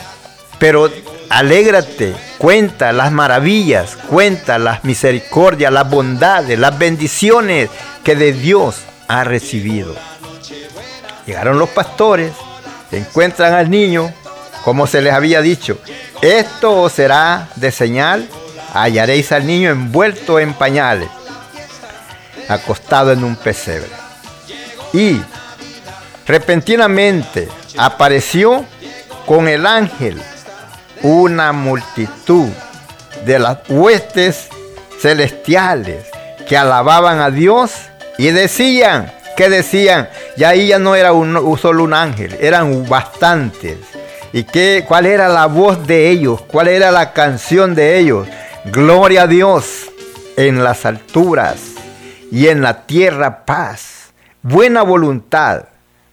Pero 0.59 0.91
alégrate, 1.31 2.15
cuenta 2.39 2.93
las 2.93 3.11
maravillas, 3.13 3.97
cuenta 4.09 4.59
las 4.59 4.85
misericordias, 4.85 5.73
las 5.73 5.89
bondades, 5.89 6.59
las 6.59 6.79
bendiciones 6.79 7.71
que 8.05 8.17
de 8.17 8.33
Dios 8.33 8.77
ha 9.09 9.25
recibido. 9.25 9.95
Llegaron 11.27 11.59
los 11.59 11.71
pastores, 11.71 12.33
encuentran 12.93 13.55
al 13.55 13.71
niño, 13.71 14.13
como 14.65 14.87
se 14.87 15.01
les 15.01 15.13
había 15.13 15.41
dicho, 15.41 15.79
esto 16.23 16.89
será 16.89 17.49
de 17.57 17.71
señal, 17.73 18.29
hallaréis 18.73 19.33
al 19.33 19.47
niño 19.47 19.71
envuelto 19.71 20.39
en 20.39 20.55
pañales, 20.55 21.09
acostado 22.49 23.13
en 23.13 23.25
un 23.25 23.37
pesebre. 23.37 24.06
Y 24.97 25.21
repentinamente 26.27 27.49
apareció 27.77 28.65
con 29.27 29.47
el 29.47 29.67
ángel 29.67 30.19
una 31.03 31.53
multitud 31.53 32.49
de 33.27 33.39
las 33.39 33.59
huestes 33.69 34.49
celestiales 34.99 36.07
que 36.49 36.57
alababan 36.57 37.21
a 37.21 37.31
Dios 37.31 37.73
y 38.17 38.29
decían, 38.29 39.13
que 39.37 39.51
decían, 39.51 40.09
ya 40.39 40.49
ahí 40.49 40.69
ya 40.69 40.79
no 40.79 40.95
era 40.95 41.13
un, 41.13 41.59
solo 41.59 41.85
un 41.85 41.93
ángel, 41.93 42.35
eran 42.41 42.89
bastantes. 42.89 43.77
¿Y 44.33 44.45
qué, 44.45 44.87
cuál 44.89 45.05
era 45.05 45.29
la 45.29 45.45
voz 45.45 45.87
de 45.87 46.09
ellos? 46.09 46.41
¿Cuál 46.41 46.69
era 46.69 46.91
la 46.91 47.13
canción 47.13 47.75
de 47.75 47.99
ellos? 47.99 48.27
Gloria 48.65 49.25
a 49.25 49.27
Dios 49.27 49.91
en 50.39 50.65
las 50.65 50.87
alturas 50.87 51.57
y 52.33 52.49
en 52.49 52.63
la 52.63 52.87
tierra 52.87 53.45
paz, 53.45 53.96
buena 54.49 54.83
voluntad 54.83 55.65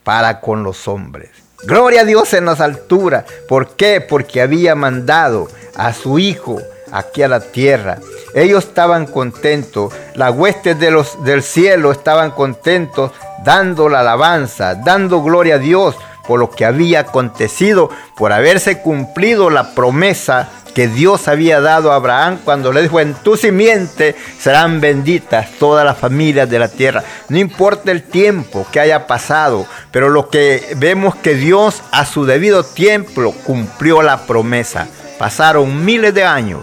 para 0.04 0.41
con 0.41 0.63
los 0.63 0.88
hombres. 0.88 1.30
Gloria 1.65 2.02
a 2.02 2.06
Dios 2.06 2.34
en 2.34 2.46
las 2.46 2.62
alturas. 2.62 3.26
¿Por 3.48 3.76
qué? 3.76 4.02
Porque 4.02 4.41
había 4.41 4.74
mandado 4.74 5.48
a 5.76 5.93
su 5.93 6.17
Hijo 6.17 6.60
aquí 6.91 7.22
a 7.22 7.28
la 7.28 7.39
tierra. 7.39 8.00
Ellos 8.34 8.65
estaban 8.65 9.06
contentos, 9.06 9.93
las 10.15 10.36
huestes 10.36 10.78
del 10.80 11.43
cielo 11.43 11.91
estaban 11.91 12.32
contentos, 12.32 13.12
dando 13.46 13.88
la 13.88 14.00
alabanza, 14.00 14.74
dando 14.76 15.22
gloria 15.22 15.56
a 15.56 15.60
Dios 15.60 15.96
por 16.28 16.39
lo 16.39 16.50
que 16.50 16.65
había 16.65 17.02
acontecido, 17.02 17.89
por 18.15 18.34
haberse 18.34 18.82
cumplido 18.82 19.52
la 19.52 19.76
promesa 19.76 20.50
que 20.73 20.88
Dios 20.88 21.27
había 21.27 21.62
dado 21.62 21.91
a 21.91 21.95
Abraham 21.95 22.39
cuando 22.43 22.71
le 22.71 22.81
dijo, 22.81 22.99
en 22.99 23.13
tu 23.13 23.38
simiente 23.38 24.15
serán 24.39 24.81
benditas 24.81 25.51
todas 25.59 25.86
las 25.86 25.97
familias 25.97 26.49
de 26.49 26.59
la 26.59 26.67
tierra. 26.67 27.03
No 27.29 27.38
importa 27.38 27.91
el 27.91 28.03
tiempo 28.03 28.65
que 28.71 28.79
haya 28.79 29.07
pasado, 29.07 29.67
pero 29.91 30.09
lo 30.09 30.29
que 30.29 30.73
vemos 30.77 31.15
que 31.15 31.36
Dios 31.36 31.81
a 31.91 32.05
su 32.05 32.25
debido 32.25 32.63
tiempo 32.63 33.33
cumplió 33.43 34.01
la 34.01 34.25
promesa. 34.25 34.88
Pasaron 35.19 35.86
miles 35.86 36.13
de 36.13 36.23
años 36.23 36.62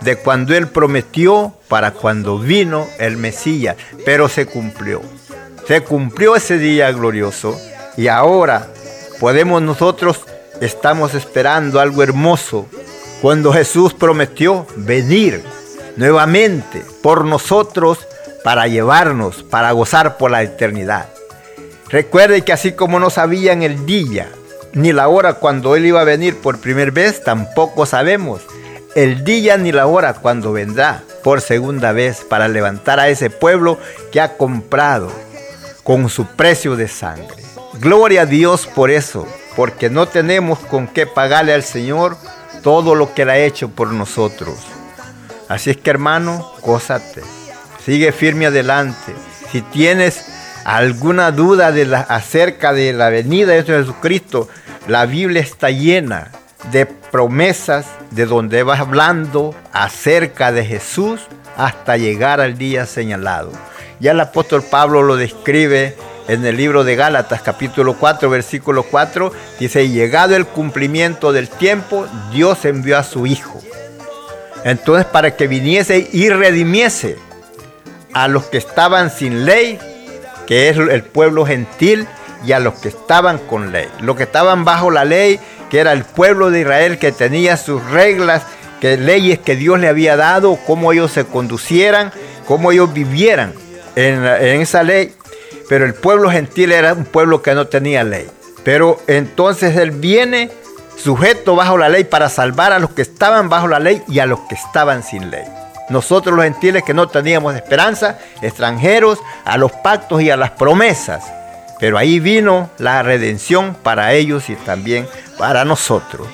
de 0.00 0.16
cuando 0.16 0.54
Él 0.54 0.68
prometió 0.68 1.52
para 1.68 1.90
cuando 1.90 2.38
vino 2.38 2.86
el 2.98 3.16
Mesías, 3.16 3.76
pero 4.04 4.28
se 4.28 4.46
cumplió. 4.46 5.02
Se 5.66 5.82
cumplió 5.82 6.36
ese 6.36 6.58
día 6.58 6.90
glorioso 6.92 7.58
y 7.96 8.06
ahora 8.08 8.68
podemos 9.20 9.60
nosotros, 9.60 10.20
estamos 10.60 11.14
esperando 11.14 11.80
algo 11.80 12.02
hermoso 12.02 12.66
cuando 13.20 13.52
Jesús 13.52 13.94
prometió 13.94 14.66
venir 14.76 15.42
nuevamente 15.96 16.84
por 17.02 17.24
nosotros 17.24 17.98
para 18.44 18.68
llevarnos, 18.68 19.42
para 19.42 19.72
gozar 19.72 20.16
por 20.16 20.30
la 20.30 20.42
eternidad. 20.42 21.08
Recuerde 21.88 22.42
que 22.42 22.52
así 22.52 22.72
como 22.72 23.00
no 23.00 23.10
sabían 23.10 23.62
el 23.62 23.86
día 23.86 24.28
ni 24.72 24.92
la 24.92 25.08
hora 25.08 25.34
cuando 25.34 25.74
Él 25.74 25.86
iba 25.86 26.00
a 26.00 26.04
venir 26.04 26.36
por 26.36 26.58
primera 26.58 26.90
vez, 26.90 27.24
tampoco 27.24 27.86
sabemos 27.86 28.42
el 28.94 29.24
día 29.24 29.56
ni 29.56 29.72
la 29.72 29.86
hora 29.86 30.14
cuando 30.14 30.52
vendrá 30.52 31.02
por 31.22 31.40
segunda 31.40 31.92
vez 31.92 32.24
para 32.28 32.48
levantar 32.48 33.00
a 33.00 33.08
ese 33.08 33.30
pueblo 33.30 33.78
que 34.12 34.20
ha 34.20 34.36
comprado 34.36 35.10
con 35.82 36.08
su 36.08 36.26
precio 36.26 36.76
de 36.76 36.88
sangre. 36.88 37.42
Gloria 37.80 38.22
a 38.22 38.26
Dios 38.26 38.66
por 38.66 38.90
eso, 38.90 39.26
porque 39.56 39.90
no 39.90 40.06
tenemos 40.06 40.58
con 40.58 40.86
qué 40.86 41.06
pagarle 41.06 41.54
al 41.54 41.62
Señor 41.62 42.16
todo 42.62 42.94
lo 42.94 43.14
que 43.14 43.22
Él 43.22 43.30
ha 43.30 43.38
hecho 43.38 43.68
por 43.68 43.92
nosotros. 43.92 44.56
Así 45.48 45.70
es 45.70 45.76
que 45.76 45.90
hermano, 45.90 46.52
gózate, 46.62 47.22
sigue 47.84 48.12
firme 48.12 48.46
adelante. 48.46 49.14
Si 49.50 49.62
tienes 49.62 50.26
alguna 50.64 51.32
duda 51.32 51.72
de 51.72 51.86
la, 51.86 52.00
acerca 52.00 52.72
de 52.72 52.92
la 52.92 53.08
venida 53.08 53.52
de 53.52 53.64
Jesucristo, 53.64 54.48
la 54.86 55.06
Biblia 55.06 55.40
está 55.40 55.70
llena 55.70 56.30
de 56.70 56.86
promesas 56.86 57.86
de 58.10 58.26
donde 58.26 58.62
vas 58.62 58.80
hablando 58.80 59.54
acerca 59.72 60.52
de 60.52 60.64
Jesús 60.64 61.20
hasta 61.56 61.96
llegar 61.96 62.40
al 62.40 62.58
día 62.58 62.86
señalado. 62.86 63.52
Ya 64.00 64.12
el 64.12 64.20
apóstol 64.20 64.62
Pablo 64.62 65.02
lo 65.02 65.16
describe 65.16 65.96
en 66.28 66.44
el 66.44 66.56
libro 66.58 66.84
de 66.84 66.94
Gálatas 66.94 67.40
capítulo 67.40 67.94
4 67.94 68.28
versículo 68.28 68.82
4, 68.82 69.32
dice, 69.58 69.88
llegado 69.88 70.36
el 70.36 70.46
cumplimiento 70.46 71.32
del 71.32 71.48
tiempo, 71.48 72.06
Dios 72.30 72.64
envió 72.66 72.98
a 72.98 73.02
su 73.02 73.26
Hijo. 73.26 73.60
Entonces 74.62 75.06
para 75.06 75.34
que 75.36 75.48
viniese 75.48 76.08
y 76.12 76.28
redimiese 76.28 77.16
a 78.12 78.28
los 78.28 78.44
que 78.44 78.58
estaban 78.58 79.10
sin 79.10 79.46
ley, 79.46 79.78
que 80.46 80.68
es 80.68 80.76
el 80.76 81.02
pueblo 81.02 81.46
gentil, 81.46 82.06
y 82.44 82.52
a 82.52 82.60
los 82.60 82.74
que 82.74 82.88
estaban 82.88 83.38
con 83.38 83.72
ley. 83.72 83.88
Los 84.00 84.16
que 84.16 84.22
estaban 84.22 84.64
bajo 84.64 84.90
la 84.90 85.04
ley, 85.04 85.40
que 85.70 85.80
era 85.80 85.92
el 85.92 86.04
pueblo 86.04 86.50
de 86.50 86.60
Israel 86.60 86.98
que 86.98 87.10
tenía 87.10 87.56
sus 87.56 87.82
reglas, 87.90 88.42
que 88.80 88.96
leyes 88.96 89.38
que 89.38 89.56
Dios 89.56 89.80
le 89.80 89.88
había 89.88 90.16
dado, 90.16 90.56
cómo 90.66 90.92
ellos 90.92 91.10
se 91.10 91.24
conducieran, 91.24 92.12
cómo 92.46 92.70
ellos 92.70 92.92
vivieran 92.92 93.54
en 93.96 94.60
esa 94.60 94.84
ley 94.84 95.12
pero 95.68 95.84
el 95.84 95.94
pueblo 95.94 96.30
gentil 96.30 96.72
era 96.72 96.94
un 96.94 97.04
pueblo 97.04 97.42
que 97.42 97.54
no 97.54 97.66
tenía 97.66 98.02
ley. 98.02 98.28
Pero 98.64 99.00
entonces 99.06 99.76
él 99.76 99.92
viene 99.92 100.50
sujeto 100.96 101.54
bajo 101.54 101.78
la 101.78 101.88
ley 101.88 102.04
para 102.04 102.28
salvar 102.28 102.72
a 102.72 102.78
los 102.78 102.90
que 102.90 103.02
estaban 103.02 103.48
bajo 103.48 103.68
la 103.68 103.78
ley 103.78 104.02
y 104.08 104.18
a 104.18 104.26
los 104.26 104.40
que 104.40 104.54
estaban 104.54 105.02
sin 105.02 105.30
ley. 105.30 105.44
Nosotros 105.90 106.34
los 106.34 106.44
gentiles 106.44 106.82
que 106.82 106.92
no 106.92 107.08
teníamos 107.08 107.54
esperanza, 107.54 108.18
extranjeros, 108.42 109.18
a 109.44 109.56
los 109.56 109.72
pactos 109.72 110.20
y 110.20 110.30
a 110.30 110.36
las 110.36 110.50
promesas. 110.50 111.24
Pero 111.78 111.96
ahí 111.96 112.18
vino 112.18 112.70
la 112.78 113.02
redención 113.02 113.76
para 113.82 114.12
ellos 114.12 114.50
y 114.50 114.56
también 114.56 115.06
para 115.38 115.64
nosotros. 115.64 116.26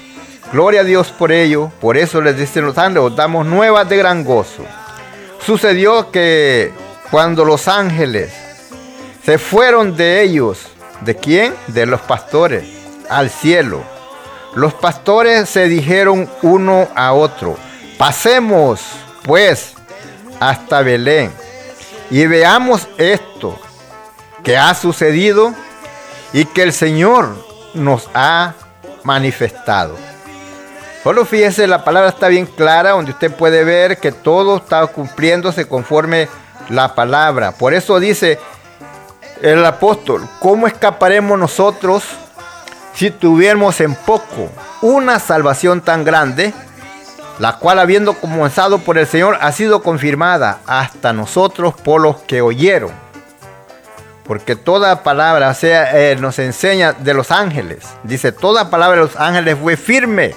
Gloria 0.53 0.81
a 0.81 0.85
Dios 0.85 1.13
por 1.13 1.33
ello, 1.33 1.71
por 1.81 1.97
eso 1.97 2.21
les 2.21 2.37
dicen 2.37 2.65
los 2.65 2.79
ángeles, 2.79 3.11
os 3.11 3.17
damos 3.17 3.47
nuevas 3.47 3.89
de 3.89 3.97
gran 3.97 4.25
gozo. 4.25 4.65
Sucedió 5.45 6.11
que 6.11 6.73
cuando 7.11 7.45
los 7.45 7.69
ángeles 7.69 8.33
se 9.25 9.39
fueron 9.39 9.97
de 9.97 10.23
ellos. 10.23 10.67
¿De 11.01 11.17
quién? 11.17 11.55
De 11.67 11.87
los 11.87 12.01
pastores 12.01 12.65
al 13.09 13.31
cielo. 13.31 13.83
Los 14.55 14.73
pastores 14.75 15.49
se 15.49 15.69
dijeron 15.69 16.31
uno 16.43 16.89
a 16.95 17.13
otro, 17.13 17.57
pasemos 17.99 18.81
pues 19.23 19.75
hasta 20.39 20.83
Belén 20.83 21.33
y 22.11 22.27
veamos 22.27 22.87
esto 22.99 23.59
que 24.45 24.57
ha 24.57 24.73
sucedido 24.75 25.53
y 26.33 26.45
que 26.45 26.63
el 26.63 26.73
Señor 26.73 27.35
nos 27.75 28.09
ha 28.15 28.55
manifestado. 29.03 29.97
Solo 31.03 31.25
fíjese, 31.25 31.67
la 31.67 31.85
palabra 31.85 32.11
está 32.11 32.29
bien 32.29 32.47
clara, 32.47 32.91
donde 32.91 33.11
usted 33.11 33.35
puede 33.35 33.65
ver 33.65 33.99
que 33.99 34.13
todo 34.13 34.59
está 34.59 34.87
cumpliéndose 34.87 35.67
conforme 35.67 36.29
la 36.69 36.95
palabra. 36.95 37.53
Por 37.53 37.75
eso 37.75 37.99
dice, 38.01 38.39
el 39.53 39.65
apóstol, 39.67 40.27
¿cómo 40.41 40.67
escaparemos 40.67 41.39
nosotros 41.39 42.03
si 42.95 43.11
tuviéramos 43.11 43.79
en 43.83 43.95
poco 43.95 44.51
una 44.81 45.19
salvación 45.19 45.83
tan 45.83 46.03
grande, 46.03 46.55
la 47.39 47.59
cual 47.59 47.79
habiendo 47.79 48.15
comenzado 48.15 48.79
por 48.79 48.97
el 48.97 49.07
Señor 49.07 49.37
ha 49.43 49.53
sido 49.53 49.83
confirmada 49.83 50.61
hasta 50.67 51.13
nosotros 51.13 51.75
por 51.75 52.01
los 52.01 52.23
que 52.23 52.41
oyeron? 52.41 52.93
Porque 54.25 54.57
toda 54.57 55.03
palabra 55.03 55.53
sea, 55.53 55.95
eh, 55.95 56.17
nos 56.17 56.39
enseña 56.39 56.95
de 56.95 57.13
los 57.13 57.31
ángeles. 57.31 57.85
Dice, 58.03 58.33
toda 58.33 58.71
palabra 58.71 58.97
de 58.97 59.03
los 59.09 59.17
ángeles 59.17 59.59
fue 59.61 59.77
firme 59.77 60.35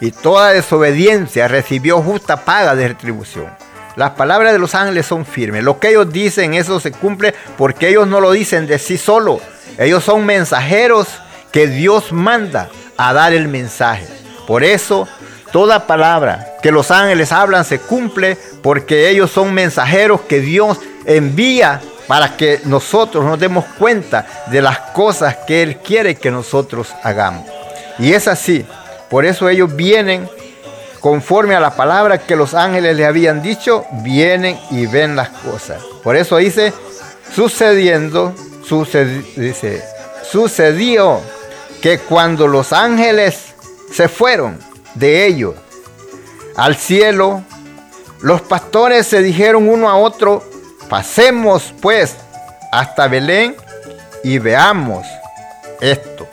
y 0.00 0.10
toda 0.10 0.52
desobediencia 0.52 1.48
recibió 1.48 2.00
justa 2.00 2.46
paga 2.46 2.74
de 2.76 2.88
retribución. 2.88 3.50
Las 3.96 4.12
palabras 4.12 4.52
de 4.52 4.58
los 4.58 4.74
ángeles 4.74 5.06
son 5.06 5.26
firmes. 5.26 5.62
Lo 5.62 5.78
que 5.78 5.90
ellos 5.90 6.12
dicen, 6.12 6.54
eso 6.54 6.80
se 6.80 6.92
cumple 6.92 7.34
porque 7.58 7.88
ellos 7.88 8.06
no 8.06 8.20
lo 8.20 8.32
dicen 8.32 8.66
de 8.66 8.78
sí 8.78 8.96
solo. 8.96 9.40
Ellos 9.78 10.04
son 10.04 10.24
mensajeros 10.24 11.08
que 11.50 11.66
Dios 11.66 12.12
manda 12.12 12.68
a 12.96 13.12
dar 13.12 13.32
el 13.32 13.48
mensaje. 13.48 14.06
Por 14.46 14.64
eso, 14.64 15.06
toda 15.52 15.86
palabra 15.86 16.56
que 16.62 16.72
los 16.72 16.90
ángeles 16.90 17.32
hablan 17.32 17.64
se 17.64 17.78
cumple 17.78 18.36
porque 18.62 19.10
ellos 19.10 19.30
son 19.30 19.52
mensajeros 19.52 20.22
que 20.22 20.40
Dios 20.40 20.78
envía 21.04 21.80
para 22.06 22.36
que 22.36 22.60
nosotros 22.64 23.24
nos 23.24 23.38
demos 23.38 23.64
cuenta 23.78 24.26
de 24.50 24.62
las 24.62 24.78
cosas 24.78 25.36
que 25.46 25.62
Él 25.62 25.78
quiere 25.78 26.14
que 26.14 26.30
nosotros 26.30 26.92
hagamos. 27.02 27.46
Y 27.98 28.12
es 28.12 28.26
así. 28.28 28.66
Por 29.10 29.26
eso 29.26 29.48
ellos 29.48 29.76
vienen 29.76 30.28
conforme 31.02 31.54
a 31.54 31.60
la 31.60 31.76
palabra 31.76 32.18
que 32.18 32.36
los 32.36 32.54
ángeles 32.54 32.96
le 32.96 33.04
habían 33.04 33.42
dicho, 33.42 33.84
vienen 34.02 34.58
y 34.70 34.86
ven 34.86 35.16
las 35.16 35.28
cosas. 35.30 35.82
Por 36.02 36.16
eso 36.16 36.36
dice, 36.38 36.72
sucediendo, 37.34 38.32
sucedió 40.22 41.20
que 41.82 41.98
cuando 41.98 42.46
los 42.46 42.72
ángeles 42.72 43.54
se 43.92 44.08
fueron 44.08 44.58
de 44.94 45.26
ellos 45.26 45.56
al 46.56 46.76
cielo, 46.76 47.42
los 48.20 48.40
pastores 48.40 49.06
se 49.06 49.20
dijeron 49.22 49.68
uno 49.68 49.90
a 49.90 49.96
otro, 49.96 50.44
Pasemos 50.88 51.74
pues 51.80 52.16
hasta 52.70 53.08
Belén 53.08 53.56
y 54.22 54.38
veamos 54.38 55.06
esto 55.80 56.28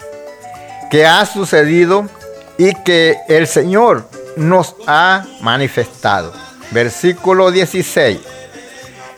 que 0.92 1.06
ha 1.06 1.26
sucedido 1.26 2.10
y 2.58 2.76
que 2.84 3.18
el 3.30 3.48
Señor 3.48 4.06
nos 4.40 4.76
ha 4.88 5.26
manifestado. 5.42 6.34
Versículo 6.72 7.52
16. 7.52 8.20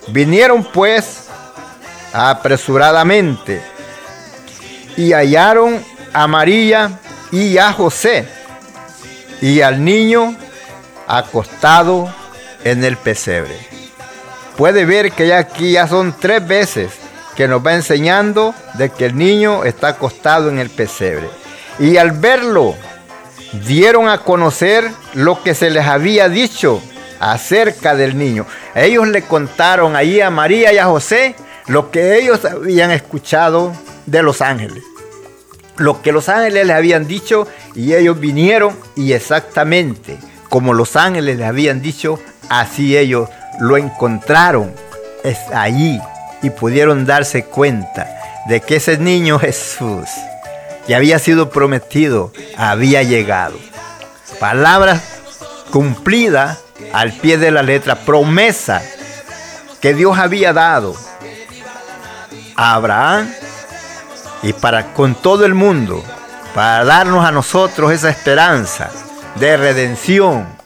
Vinieron 0.07 0.63
pues 0.63 1.27
apresuradamente 2.11 3.61
y 4.97 5.13
hallaron 5.13 5.83
a 6.11 6.27
María 6.27 6.99
y 7.31 7.57
a 7.57 7.71
José 7.71 8.27
y 9.41 9.61
al 9.61 9.83
niño 9.83 10.35
acostado 11.07 12.13
en 12.63 12.83
el 12.83 12.97
pesebre 12.97 13.71
puede 14.61 14.85
ver 14.85 15.11
que 15.11 15.27
ya 15.27 15.39
aquí 15.39 15.71
ya 15.71 15.87
son 15.87 16.13
tres 16.19 16.45
veces 16.45 16.91
que 17.35 17.47
nos 17.47 17.65
va 17.65 17.73
enseñando 17.73 18.53
de 18.75 18.89
que 18.91 19.07
el 19.07 19.17
niño 19.17 19.63
está 19.63 19.87
acostado 19.87 20.49
en 20.49 20.59
el 20.59 20.69
pesebre. 20.69 21.29
Y 21.79 21.97
al 21.97 22.11
verlo, 22.11 22.75
dieron 23.51 24.07
a 24.07 24.19
conocer 24.19 24.89
lo 25.13 25.43
que 25.43 25.55
se 25.55 25.69
les 25.69 25.85
había 25.85 26.29
dicho 26.29 26.81
acerca 27.19 27.95
del 27.95 28.17
niño. 28.17 28.45
Ellos 28.75 29.07
le 29.07 29.23
contaron 29.23 29.95
ahí 29.95 30.21
a 30.21 30.29
María 30.29 30.73
y 30.73 30.77
a 30.77 30.85
José 30.85 31.35
lo 31.67 31.91
que 31.91 32.17
ellos 32.17 32.43
habían 32.45 32.91
escuchado 32.91 33.73
de 34.05 34.23
los 34.23 34.41
ángeles. 34.41 34.83
Lo 35.77 36.01
que 36.01 36.11
los 36.11 36.29
ángeles 36.29 36.67
les 36.67 36.75
habían 36.75 37.07
dicho 37.07 37.47
y 37.75 37.93
ellos 37.93 38.19
vinieron 38.19 38.77
y 38.95 39.13
exactamente 39.13 40.17
como 40.49 40.73
los 40.73 40.97
ángeles 40.97 41.37
les 41.37 41.47
habían 41.47 41.81
dicho, 41.81 42.19
así 42.49 42.97
ellos 42.97 43.29
lo 43.59 43.77
encontraron 43.77 44.73
es 45.23 45.37
allí 45.53 45.99
y 46.41 46.49
pudieron 46.49 47.05
darse 47.05 47.45
cuenta 47.45 48.07
de 48.47 48.59
que 48.61 48.77
ese 48.77 48.97
niño 48.97 49.39
Jesús, 49.39 50.09
que 50.87 50.95
había 50.95 51.19
sido 51.19 51.49
prometido, 51.49 52.31
había 52.57 53.03
llegado. 53.03 53.57
Palabra 54.39 55.01
cumplida 55.71 56.57
al 56.93 57.13
pie 57.13 57.37
de 57.37 57.51
la 57.51 57.63
letra, 57.63 57.95
promesa 57.95 58.81
que 59.79 59.93
Dios 59.93 60.17
había 60.17 60.53
dado 60.53 60.95
a 62.55 62.73
Abraham 62.73 63.31
y 64.43 64.53
para 64.53 64.93
con 64.93 65.15
todo 65.15 65.45
el 65.45 65.53
mundo, 65.53 66.03
para 66.53 66.83
darnos 66.83 67.25
a 67.25 67.31
nosotros 67.31 67.91
esa 67.91 68.09
esperanza 68.09 68.89
de 69.35 69.57
redención, 69.57 70.61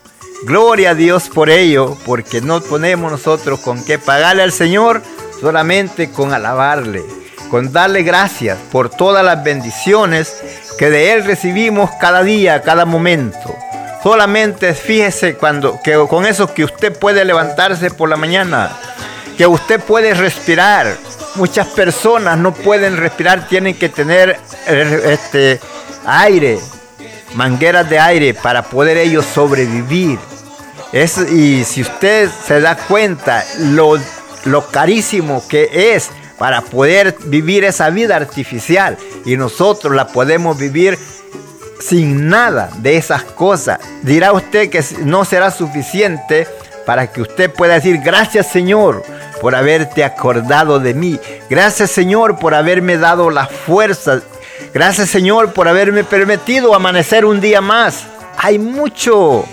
Gloria 0.45 0.91
a 0.91 0.95
Dios 0.95 1.29
por 1.29 1.49
ello, 1.49 1.97
porque 2.05 2.39
no 2.39 2.61
ponemos 2.61 3.11
nosotros 3.11 3.59
con 3.61 3.83
qué 3.83 3.97
pagarle 3.97 4.43
al 4.43 4.51
Señor, 4.51 5.01
solamente 5.41 6.11
con 6.11 6.33
alabarle, 6.33 7.03
con 7.49 7.71
darle 7.71 8.03
gracias 8.03 8.57
por 8.71 8.89
todas 8.89 9.23
las 9.23 9.43
bendiciones 9.43 10.35
que 10.77 10.89
de 10.89 11.13
Él 11.13 11.23
recibimos 11.23 11.89
cada 11.99 12.23
día, 12.23 12.61
cada 12.61 12.85
momento. 12.85 13.55
Solamente 14.03 14.73
fíjese 14.73 15.35
cuando, 15.35 15.79
que 15.83 15.95
con 16.07 16.25
eso 16.25 16.53
que 16.53 16.63
usted 16.63 16.97
puede 16.97 17.25
levantarse 17.25 17.89
por 17.89 18.09
la 18.09 18.17
mañana, 18.17 18.71
que 19.37 19.47
usted 19.47 19.79
puede 19.79 20.13
respirar. 20.13 20.95
Muchas 21.35 21.67
personas 21.67 22.37
no 22.37 22.53
pueden 22.53 22.97
respirar, 22.97 23.47
tienen 23.47 23.77
que 23.77 23.89
tener 23.89 24.39
eh, 24.67 25.01
este 25.11 25.59
aire, 26.05 26.59
mangueras 27.33 27.89
de 27.89 27.99
aire 27.99 28.33
para 28.33 28.63
poder 28.63 28.97
ellos 28.97 29.25
sobrevivir. 29.25 30.19
y 30.93 31.63
si 31.63 31.81
usted 31.81 32.29
se 32.45 32.61
da 32.61 32.77
cuenta 32.77 33.43
lo, 33.57 33.99
lo 34.45 34.67
carísimo 34.67 35.43
que 35.49 35.95
es 35.95 36.09
para 36.37 36.61
poder 36.61 37.15
vivir 37.25 37.63
esa 37.63 37.89
vida 37.89 38.15
artificial 38.15 38.97
y 39.25 39.37
nosotros 39.37 39.95
la 39.95 40.07
podemos 40.07 40.57
vivir 40.57 40.97
sin 41.79 42.29
nada 42.29 42.69
de 42.77 42.97
esas 42.97 43.23
cosas, 43.23 43.79
dirá 44.01 44.31
usted 44.31 44.69
que 44.69 44.83
no 45.03 45.25
será 45.25 45.51
suficiente 45.51 46.47
para 46.85 47.07
que 47.07 47.21
usted 47.21 47.51
pueda 47.51 47.75
decir 47.75 47.99
gracias 47.99 48.47
Señor 48.47 49.03
por 49.41 49.55
haberte 49.55 50.03
acordado 50.03 50.79
de 50.79 50.93
mí. 50.93 51.19
Gracias 51.49 51.91
Señor 51.91 52.39
por 52.39 52.53
haberme 52.53 52.97
dado 52.97 53.29
la 53.29 53.47
fuerza 53.47 54.21
Gracias 54.73 55.09
Señor 55.09 55.53
por 55.53 55.67
haberme 55.67 56.03
permitido 56.03 56.75
amanecer 56.75 57.23
un 57.23 57.39
día 57.39 57.61
más. 57.61 58.03
Hay 58.37 58.59
mucho 58.59 59.45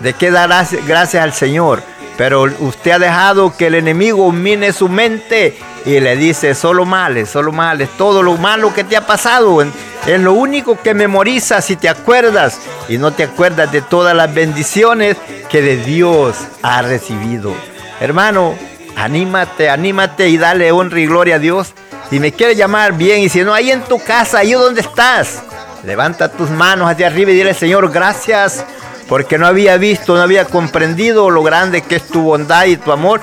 de 0.00 0.14
qué 0.14 0.30
dar 0.30 0.50
gracias 0.86 1.22
al 1.22 1.32
Señor. 1.32 1.82
Pero 2.16 2.42
usted 2.60 2.92
ha 2.92 2.98
dejado 2.98 3.56
que 3.56 3.68
el 3.68 3.74
enemigo 3.74 4.30
mine 4.32 4.72
su 4.72 4.88
mente 4.88 5.56
y 5.84 5.98
le 6.00 6.16
dice 6.16 6.54
solo 6.54 6.84
males, 6.84 7.30
solo 7.30 7.52
males, 7.52 7.88
todo 7.96 8.22
lo 8.22 8.36
malo 8.36 8.74
que 8.74 8.84
te 8.84 8.96
ha 8.96 9.06
pasado. 9.06 9.62
Es 9.62 10.20
lo 10.20 10.32
único 10.34 10.78
que 10.80 10.94
memoriza 10.94 11.60
si 11.60 11.76
te 11.76 11.88
acuerdas 11.88 12.58
y 12.88 12.98
no 12.98 13.12
te 13.12 13.24
acuerdas 13.24 13.72
de 13.72 13.82
todas 13.82 14.14
las 14.14 14.32
bendiciones 14.32 15.16
que 15.48 15.62
de 15.62 15.76
Dios 15.78 16.36
ha 16.62 16.82
recibido. 16.82 17.54
Hermano, 18.00 18.54
anímate, 18.96 19.70
anímate 19.70 20.28
y 20.28 20.38
dale 20.38 20.72
honra 20.72 21.00
y 21.00 21.06
gloria 21.06 21.36
a 21.36 21.38
Dios 21.38 21.74
si 22.12 22.20
me 22.20 22.30
quieres 22.30 22.58
llamar 22.58 22.92
bien 22.92 23.22
y 23.22 23.30
si 23.30 23.42
no, 23.42 23.54
ahí 23.54 23.70
en 23.70 23.80
tu 23.84 23.98
casa, 23.98 24.40
ahí 24.40 24.52
donde 24.52 24.82
estás, 24.82 25.42
levanta 25.82 26.30
tus 26.30 26.50
manos 26.50 26.90
hacia 26.90 27.06
arriba 27.06 27.30
y 27.30 27.36
dile, 27.36 27.54
Señor, 27.54 27.90
gracias 27.90 28.66
porque 29.12 29.36
no 29.36 29.46
había 29.46 29.76
visto, 29.76 30.16
no 30.16 30.22
había 30.22 30.46
comprendido 30.46 31.28
lo 31.28 31.42
grande 31.42 31.82
que 31.82 31.96
es 31.96 32.08
tu 32.08 32.22
bondad 32.22 32.64
y 32.64 32.78
tu 32.78 32.92
amor 32.92 33.20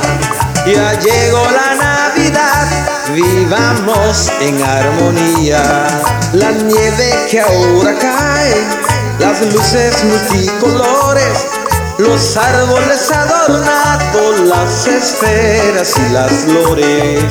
Ya 0.65 0.93
llegó 0.99 1.43
la 1.51 1.75
Navidad, 1.75 2.67
vivamos 3.13 4.31
en 4.39 4.61
armonía. 4.61 5.87
La 6.33 6.51
nieve 6.51 7.27
que 7.29 7.41
ahora 7.41 7.93
cae, 7.99 8.55
las 9.19 9.41
luces 9.53 10.03
multicolores, 10.03 11.45
los 11.97 12.37
árboles 12.37 13.11
adornados, 13.11 14.39
las 14.41 14.87
esferas 14.87 15.93
y 15.97 16.13
las 16.13 16.31
flores. 16.31 17.23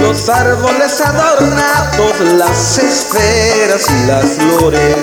Los 0.00 0.28
árboles 0.28 1.00
adornados, 1.00 2.20
las 2.36 2.78
esferas 2.78 3.86
y 3.90 4.06
las 4.06 4.24
flores, 4.24 4.96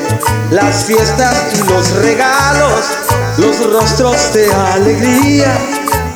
las 0.52 0.86
fiestas 0.86 1.36
y 1.54 1.70
los 1.70 1.92
regalos 1.92 3.06
los 3.38 3.72
rostros 3.72 4.34
de 4.34 4.52
alegría. 4.54 5.58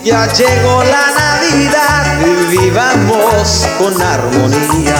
ya 0.03 0.25
llegó 0.31 0.83
la 0.83 1.11
Navidad, 1.11 2.19
vivamos 2.49 3.67
con 3.77 4.01
armonía. 4.01 4.95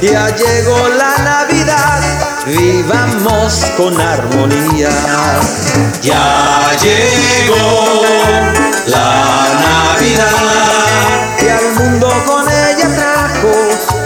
Ya 0.00 0.34
llegó 0.34 0.88
la 0.88 1.18
Navidad, 1.18 2.00
vivamos 2.46 3.64
con 3.76 4.00
armonía. 4.00 4.90
Ya 6.02 6.70
llegó 6.80 8.02
la 8.86 9.46
Navidad 9.66 10.32
y 11.40 11.48
al 11.48 11.72
mundo 11.74 12.08
con 12.26 12.41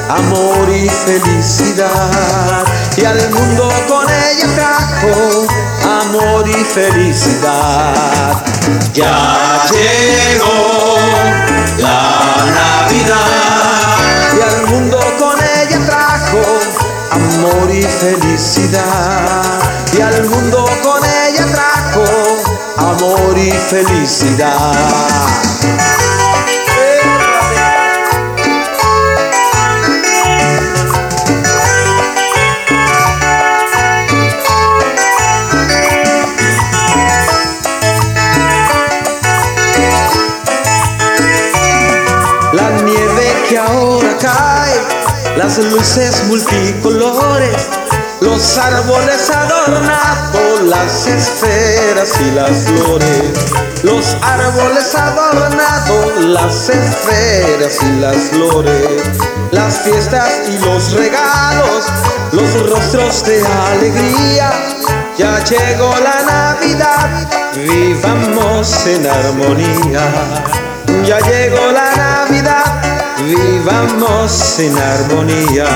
amor 0.08 0.70
y 0.70 0.88
felicidad. 0.88 2.64
Y 2.96 3.04
al 3.04 3.28
mundo 3.30 3.68
con 3.88 4.08
ella 4.08 4.46
trajo 4.54 5.46
amor 6.00 6.48
y 6.48 6.64
felicidad. 6.64 8.42
Ya 8.92 9.62
llegó 9.70 10.96
la 11.78 12.44
Navidad 12.58 14.36
y 14.36 14.40
al 14.42 14.66
mundo 14.66 14.98
con 15.18 15.38
ella 15.38 15.78
trajo 15.86 16.42
amor 17.10 17.70
y 17.70 17.82
felicidad. 17.82 19.60
Y 19.92 20.00
al 20.00 20.24
mundo 20.28 20.68
con 20.82 21.04
ella 21.04 21.46
trajo 21.52 22.04
amor 22.76 23.38
y 23.38 23.50
felicidad. 23.50 25.55
Árboles 49.76 49.84
adornados, 49.84 50.62
las 50.62 51.06
esferas 51.06 52.20
y 52.20 52.30
las 52.32 52.64
flores. 52.64 53.82
Los 53.82 54.16
árboles 54.22 54.94
adornados, 54.94 56.24
las 56.24 56.68
esferas 56.68 57.78
y 57.82 58.00
las 58.00 58.16
flores. 58.30 59.02
Las 59.52 59.80
fiestas 59.80 60.40
y 60.48 60.58
los 60.64 60.92
regalos, 60.92 61.86
los 62.32 62.70
rostros 62.70 63.24
de 63.24 63.44
alegría. 63.46 64.52
Ya 65.18 65.42
llegó 65.44 65.94
la 66.02 66.22
Navidad, 66.22 67.28
vivamos 67.54 68.86
en 68.86 69.06
armonía. 69.06 70.10
Ya 71.04 71.18
llegó 71.20 71.72
la 71.72 71.96
Navidad, 71.96 72.82
vivamos 73.18 74.58
en 74.58 74.78
armonía. 74.78 75.66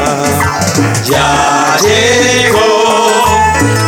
Ya 1.05 1.76
llegó 1.82 3.30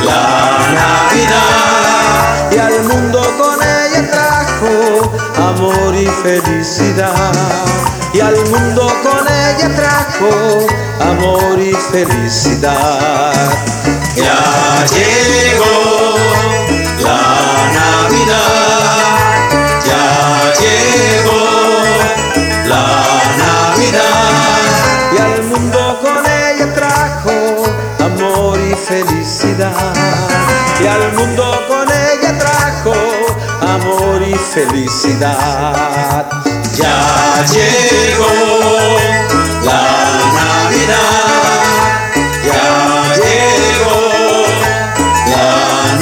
la 0.04 0.58
Navidad 0.74 2.52
Y 2.52 2.58
al 2.58 2.84
mundo 2.84 3.20
con 3.38 3.58
ella 3.62 4.10
trajo 4.10 5.12
amor 5.36 5.94
y 5.94 6.06
felicidad. 6.22 7.32
Y 8.12 8.20
al 8.20 8.36
mundo 8.50 8.86
con 9.02 9.26
ella 9.26 9.74
trajo 9.74 10.66
amor 11.00 11.58
y 11.58 11.72
felicidad. 11.90 13.32
Ya 14.16 14.84
llegó 14.86 16.16
la 17.02 17.20
Navidad 17.72 18.91
felicidad. 34.54 36.26
Ya 36.74 37.44
llegó 37.52 38.26
la 39.64 39.82
Navidad 40.36 41.32
Ya 42.44 43.14
llegó 43.16 43.98
la 45.32 45.48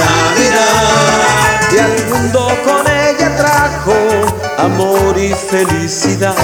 Navidad 0.03 1.61
y 1.73 1.79
al 1.79 1.97
mundo 2.09 2.41
con 2.65 2.85
ella 2.89 3.29
trajo 3.37 3.99
amor 4.59 5.19
y 5.19 5.33
felicidad. 5.35 6.35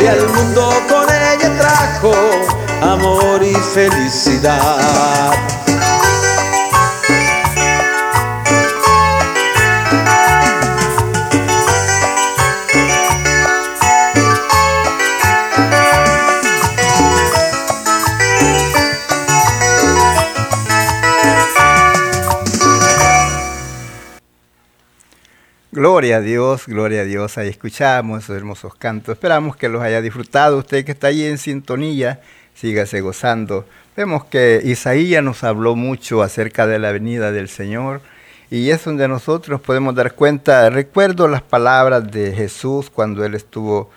Y 0.00 0.06
al 0.06 0.28
mundo 0.28 0.70
con 0.88 1.06
ella 1.08 1.50
trajo 1.58 2.12
amor 2.82 3.42
y 3.44 3.54
felicidad. 3.54 5.34
Gloria 26.06 26.18
a 26.18 26.20
Dios, 26.20 26.66
gloria 26.68 27.00
a 27.00 27.04
Dios. 27.04 27.36
Ahí 27.36 27.48
escuchamos 27.48 28.22
esos 28.22 28.36
hermosos 28.36 28.76
cantos. 28.76 29.14
Esperamos 29.14 29.56
que 29.56 29.68
los 29.68 29.82
haya 29.82 30.00
disfrutado. 30.00 30.58
Usted 30.58 30.84
que 30.84 30.92
está 30.92 31.08
ahí 31.08 31.24
en 31.24 31.36
sintonía, 31.36 32.20
sígase 32.54 33.00
gozando. 33.00 33.66
Vemos 33.96 34.24
que 34.26 34.60
Isaías 34.62 35.20
nos 35.24 35.42
habló 35.42 35.74
mucho 35.74 36.22
acerca 36.22 36.68
de 36.68 36.78
la 36.78 36.92
venida 36.92 37.32
del 37.32 37.48
Señor 37.48 38.02
y 38.52 38.70
es 38.70 38.84
donde 38.84 39.08
nosotros 39.08 39.60
podemos 39.60 39.96
dar 39.96 40.12
cuenta. 40.12 40.70
Recuerdo 40.70 41.26
las 41.26 41.42
palabras 41.42 42.08
de 42.08 42.32
Jesús 42.32 42.88
cuando 42.88 43.24
él 43.24 43.34
estuvo, 43.34 43.90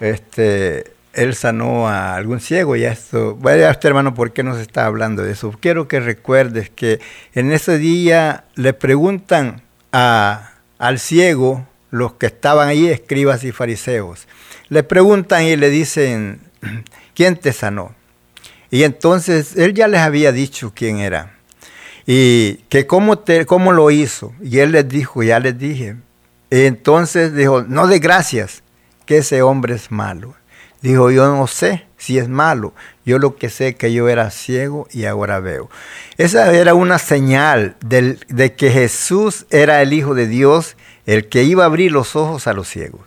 este, 0.00 0.90
él 1.12 1.34
sanó 1.34 1.86
a 1.86 2.14
algún 2.14 2.40
ciego 2.40 2.76
y 2.76 2.84
esto. 2.84 3.36
Vaya 3.38 3.70
usted 3.70 3.90
hermano, 3.90 4.14
¿por 4.14 4.32
qué 4.32 4.42
nos 4.42 4.56
está 4.56 4.86
hablando 4.86 5.22
de 5.22 5.32
eso? 5.32 5.52
Quiero 5.60 5.86
que 5.86 6.00
recuerdes 6.00 6.70
que 6.70 6.98
en 7.34 7.52
ese 7.52 7.76
día 7.76 8.44
le 8.54 8.72
preguntan 8.72 9.60
a 9.92 10.51
al 10.82 10.98
ciego 10.98 11.64
los 11.92 12.14
que 12.14 12.26
estaban 12.26 12.66
ahí, 12.66 12.88
escribas 12.88 13.44
y 13.44 13.52
fariseos. 13.52 14.26
Le 14.68 14.82
preguntan 14.82 15.44
y 15.44 15.54
le 15.54 15.70
dicen, 15.70 16.40
¿quién 17.14 17.36
te 17.36 17.52
sanó? 17.52 17.94
Y 18.68 18.82
entonces 18.82 19.54
él 19.56 19.74
ya 19.74 19.86
les 19.86 20.00
había 20.00 20.32
dicho 20.32 20.72
quién 20.74 20.98
era. 20.98 21.38
Y 22.04 22.54
que 22.68 22.88
cómo, 22.88 23.20
te, 23.20 23.46
cómo 23.46 23.70
lo 23.72 23.92
hizo. 23.92 24.34
Y 24.42 24.58
él 24.58 24.72
les 24.72 24.88
dijo, 24.88 25.22
ya 25.22 25.38
les 25.38 25.56
dije. 25.56 25.94
Entonces 26.50 27.32
dijo, 27.32 27.62
no 27.62 27.86
de 27.86 28.00
gracias, 28.00 28.64
que 29.06 29.18
ese 29.18 29.40
hombre 29.40 29.76
es 29.76 29.92
malo. 29.92 30.34
Dijo, 30.82 31.10
yo 31.10 31.26
no 31.34 31.46
sé 31.46 31.86
si 31.96 32.18
es 32.18 32.28
malo. 32.28 32.74
Yo 33.06 33.18
lo 33.18 33.36
que 33.36 33.48
sé 33.48 33.68
es 33.68 33.76
que 33.76 33.92
yo 33.92 34.08
era 34.08 34.30
ciego 34.30 34.86
y 34.90 35.04
ahora 35.04 35.40
veo. 35.40 35.70
Esa 36.18 36.52
era 36.52 36.74
una 36.74 36.98
señal 36.98 37.76
del, 37.84 38.18
de 38.28 38.54
que 38.54 38.70
Jesús 38.70 39.46
era 39.50 39.80
el 39.80 39.92
Hijo 39.92 40.14
de 40.14 40.26
Dios, 40.26 40.76
el 41.06 41.28
que 41.28 41.44
iba 41.44 41.62
a 41.62 41.66
abrir 41.66 41.92
los 41.92 42.16
ojos 42.16 42.46
a 42.46 42.52
los 42.52 42.68
ciegos. 42.68 43.00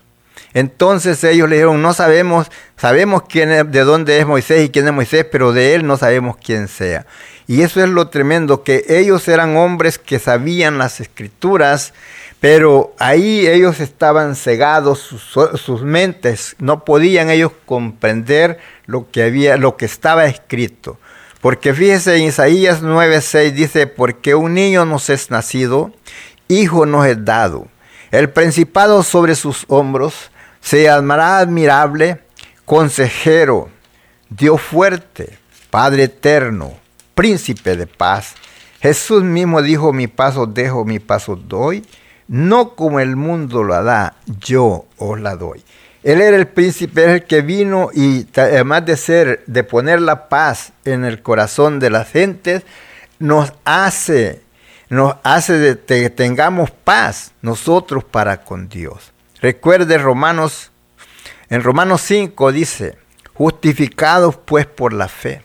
Entonces 0.53 1.21
ellos 1.25 1.49
le 1.49 1.57
dijeron, 1.57 1.81
no 1.81 1.93
sabemos, 1.93 2.49
sabemos 2.77 3.23
quién 3.27 3.49
de 3.71 3.81
dónde 3.81 4.19
es 4.19 4.25
Moisés 4.25 4.65
y 4.65 4.69
quién 4.69 4.87
es 4.87 4.93
Moisés, 4.93 5.25
pero 5.29 5.51
de 5.51 5.75
él 5.75 5.85
no 5.85 5.97
sabemos 5.97 6.37
quién 6.37 6.69
sea. 6.69 7.05
Y 7.45 7.61
eso 7.61 7.83
es 7.83 7.89
lo 7.89 8.07
tremendo, 8.07 8.63
que 8.63 8.85
ellos 8.87 9.27
eran 9.27 9.57
hombres 9.57 9.99
que 9.99 10.17
sabían 10.17 10.77
las 10.77 11.01
escrituras, 11.01 11.93
pero 12.39 12.93
ahí 12.99 13.47
ellos 13.47 13.79
estaban 13.79 14.35
cegados, 14.35 14.99
sus, 14.99 15.81
mentes, 15.81 16.55
no 16.59 16.85
podían 16.85 17.29
ellos 17.29 17.51
comprender 17.65 18.59
lo 18.85 19.09
que 19.09 19.23
había, 19.23 19.57
lo 19.57 19.77
que 19.77 19.85
estaba 19.85 20.25
escrito. 20.25 20.99
Porque 21.41 21.73
fíjese 21.73 22.17
en 22.17 22.23
Isaías 22.23 22.81
9:6 22.81 23.51
dice, 23.53 23.87
porque 23.87 24.35
un 24.35 24.53
niño 24.53 24.85
nos 24.85 25.09
es 25.09 25.31
nacido, 25.31 25.91
hijo 26.47 26.85
nos 26.85 27.05
es 27.07 27.23
dado, 27.23 27.67
el 28.11 28.29
principado 28.29 29.03
sobre 29.03 29.35
sus 29.35 29.65
hombros, 29.67 30.31
se 30.61 30.83
llamará 30.83 31.39
admirable, 31.39 32.19
consejero, 32.65 33.69
Dios 34.29 34.61
fuerte, 34.61 35.37
Padre 35.69 36.03
eterno, 36.03 36.73
príncipe 37.13 37.75
de 37.75 37.87
paz. 37.87 38.33
Jesús 38.81 39.23
mismo 39.23 39.61
dijo, 39.61 39.93
mi 39.93 40.07
paso 40.07 40.45
dejo, 40.45 40.85
mi 40.85 40.99
paso 40.99 41.35
doy, 41.35 41.85
no 42.27 42.75
como 42.75 42.99
el 42.99 43.15
mundo 43.15 43.63
la 43.63 43.81
da, 43.83 44.15
yo 44.39 44.85
os 44.97 45.19
la 45.19 45.35
doy. 45.35 45.63
Él 46.03 46.21
era 46.21 46.37
el 46.37 46.47
príncipe, 46.47 47.03
es 47.03 47.09
el 47.09 47.23
que 47.23 47.41
vino 47.41 47.89
y 47.93 48.27
además 48.35 48.85
de 48.85 48.95
ser, 48.95 49.43
de 49.47 49.63
poner 49.63 50.01
la 50.01 50.29
paz 50.29 50.71
en 50.85 51.03
el 51.03 51.21
corazón 51.21 51.79
de 51.79 51.89
las 51.89 52.09
gentes, 52.09 52.63
nos 53.17 53.53
hace, 53.63 54.41
nos 54.89 55.15
hace 55.23 55.53
de 55.53 55.79
que 55.79 56.09
tengamos 56.09 56.69
paz 56.69 57.31
nosotros 57.41 58.03
para 58.03 58.43
con 58.43 58.69
Dios. 58.69 59.13
Recuerde 59.41 59.97
Romanos, 59.97 60.71
en 61.49 61.63
Romanos 61.63 62.01
5 62.01 62.51
dice, 62.51 62.97
justificados 63.33 64.37
pues 64.37 64.67
por 64.67 64.93
la 64.93 65.07
fe, 65.07 65.41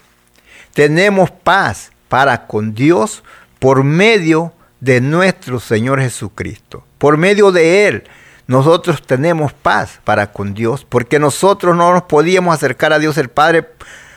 tenemos 0.75 1.31
paz 1.31 1.91
para 2.09 2.47
con 2.47 2.75
Dios 2.75 3.23
por 3.59 3.83
medio 3.83 4.53
de 4.53 4.60
nuestro 4.81 5.61
Señor 5.61 6.01
Jesucristo. 6.01 6.85
Por 6.99 7.17
medio 7.17 7.53
de 7.53 7.87
Él 7.87 8.05
nosotros 8.47 9.03
tenemos 9.03 9.53
paz 9.53 10.01
para 10.03 10.33
con 10.33 10.55
Dios, 10.55 10.85
porque 10.89 11.21
nosotros 11.21 11.77
no 11.77 11.93
nos 11.93 12.03
podíamos 12.03 12.53
acercar 12.53 12.93
a 12.93 12.99
Dios 12.99 13.17
el 13.17 13.29
Padre 13.29 13.65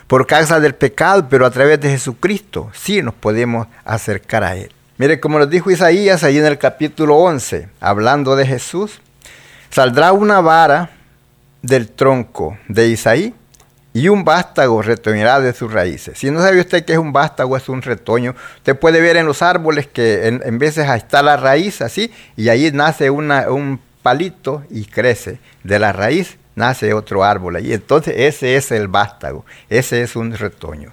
por 0.08 0.26
causa 0.26 0.58
del 0.58 0.74
pecado, 0.74 1.28
pero 1.30 1.46
a 1.46 1.50
través 1.50 1.80
de 1.80 1.90
Jesucristo 1.90 2.68
sí 2.74 3.00
nos 3.00 3.14
podemos 3.14 3.68
acercar 3.84 4.42
a 4.42 4.56
Él. 4.56 4.72
Mire, 4.98 5.20
como 5.20 5.38
nos 5.38 5.50
dijo 5.50 5.70
Isaías 5.70 6.24
ahí 6.24 6.38
en 6.38 6.46
el 6.46 6.58
capítulo 6.58 7.16
11, 7.16 7.68
hablando 7.80 8.34
de 8.34 8.44
Jesús, 8.44 9.00
saldrá 9.70 10.12
una 10.12 10.40
vara 10.40 10.90
del 11.62 11.88
tronco 11.88 12.58
de 12.68 12.88
Isaí 12.88 13.34
y 13.94 14.08
un 14.08 14.24
vástago 14.24 14.82
retoñará 14.82 15.40
de 15.40 15.54
sus 15.54 15.72
raíces. 15.72 16.18
Si 16.18 16.30
no 16.30 16.42
sabe 16.42 16.60
usted 16.60 16.84
qué 16.84 16.92
es 16.92 16.98
un 16.98 17.12
vástago, 17.12 17.56
es 17.56 17.68
un 17.70 17.80
retoño. 17.80 18.34
Usted 18.56 18.76
puede 18.76 19.00
ver 19.00 19.16
en 19.16 19.24
los 19.24 19.40
árboles 19.40 19.86
que 19.86 20.26
en, 20.26 20.58
veces 20.58 20.86
está 20.90 21.22
la 21.22 21.38
raíz 21.38 21.80
así 21.80 22.12
y 22.36 22.50
ahí 22.50 22.70
nace 22.72 23.08
un 23.08 23.80
palito 24.02 24.64
y 24.68 24.84
crece 24.84 25.38
de 25.62 25.78
la 25.78 25.92
raíz 25.92 26.36
nace 26.54 26.92
otro 26.94 27.24
árbol 27.24 27.60
y 27.60 27.72
Entonces 27.72 28.14
ese 28.16 28.56
es 28.56 28.70
el 28.70 28.88
vástago, 28.88 29.44
ese 29.68 30.02
es 30.02 30.16
un 30.16 30.32
retoño. 30.32 30.92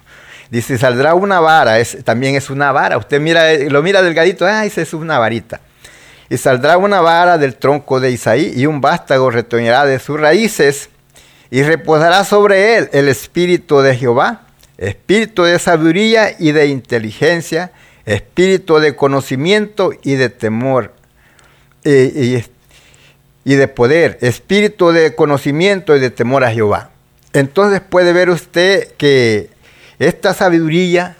Dice, 0.50 0.76
saldrá 0.76 1.14
una 1.14 1.40
vara, 1.40 1.78
es, 1.78 2.04
también 2.04 2.34
es 2.34 2.50
una 2.50 2.72
vara. 2.72 2.98
Usted 2.98 3.20
mira, 3.20 3.54
lo 3.54 3.82
mira 3.82 4.02
delgadito, 4.02 4.44
ah, 4.44 4.66
esa 4.66 4.82
es 4.82 4.92
una 4.92 5.18
varita. 5.18 5.60
Y 6.28 6.36
saldrá 6.36 6.76
una 6.76 7.00
vara 7.00 7.38
del 7.38 7.56
tronco 7.56 8.00
de 8.00 8.10
Isaí 8.10 8.52
y 8.54 8.66
un 8.66 8.80
vástago 8.80 9.30
retoñará 9.30 9.86
de 9.86 9.98
sus 9.98 10.20
raíces 10.20 10.90
y 11.52 11.62
reposará 11.64 12.24
sobre 12.24 12.78
él 12.78 12.88
el 12.94 13.08
espíritu 13.08 13.82
de 13.82 13.94
Jehová, 13.94 14.46
espíritu 14.78 15.42
de 15.42 15.58
sabiduría 15.58 16.34
y 16.38 16.52
de 16.52 16.68
inteligencia, 16.68 17.72
espíritu 18.06 18.78
de 18.78 18.96
conocimiento 18.96 19.92
y 20.02 20.14
de 20.14 20.30
temor. 20.30 20.94
y, 21.84 22.42
de 23.44 23.68
poder, 23.68 24.16
espíritu 24.22 24.92
de 24.92 25.14
conocimiento 25.14 25.94
y 25.94 26.00
de 26.00 26.10
temor 26.10 26.42
a 26.42 26.52
Jehová. 26.52 26.90
Entonces 27.34 27.82
puede 27.82 28.14
ver 28.14 28.30
usted 28.30 28.92
que 28.96 29.50
esta 29.98 30.32
sabiduría 30.32 31.16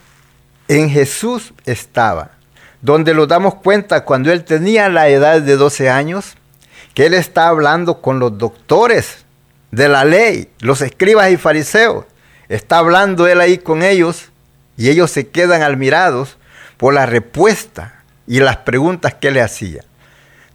en 0.68 0.89
Jesús 0.89 1.53
estaba, 1.66 2.30
donde 2.80 3.12
lo 3.12 3.26
damos 3.26 3.57
cuenta 3.57 4.05
cuando 4.05 4.33
él 4.33 4.45
tenía 4.45 4.89
la 4.89 5.11
edad 5.11 5.43
de 5.43 5.57
12 5.57 5.91
años, 5.91 6.37
que 6.95 7.05
él 7.05 7.12
está 7.12 7.49
hablando 7.49 8.01
con 8.01 8.18
los 8.18 8.39
doctores 8.39 9.26
de 9.73 9.89
la 9.89 10.05
ley, 10.05 10.49
los 10.61 10.81
escribas 10.81 11.33
y 11.33 11.37
fariseos. 11.37 12.05
Está 12.49 12.79
hablando 12.79 13.27
él 13.27 13.41
ahí 13.41 13.59
con 13.59 13.83
ellos 13.83 14.31
y 14.77 14.89
ellos 14.89 15.11
se 15.11 15.27
quedan 15.27 15.62
admirados 15.62 16.39
por 16.77 16.95
la 16.95 17.07
respuesta 17.07 18.05
y 18.29 18.39
las 18.39 18.59
preguntas 18.59 19.14
que 19.14 19.33
le 19.33 19.41
hacía 19.41 19.83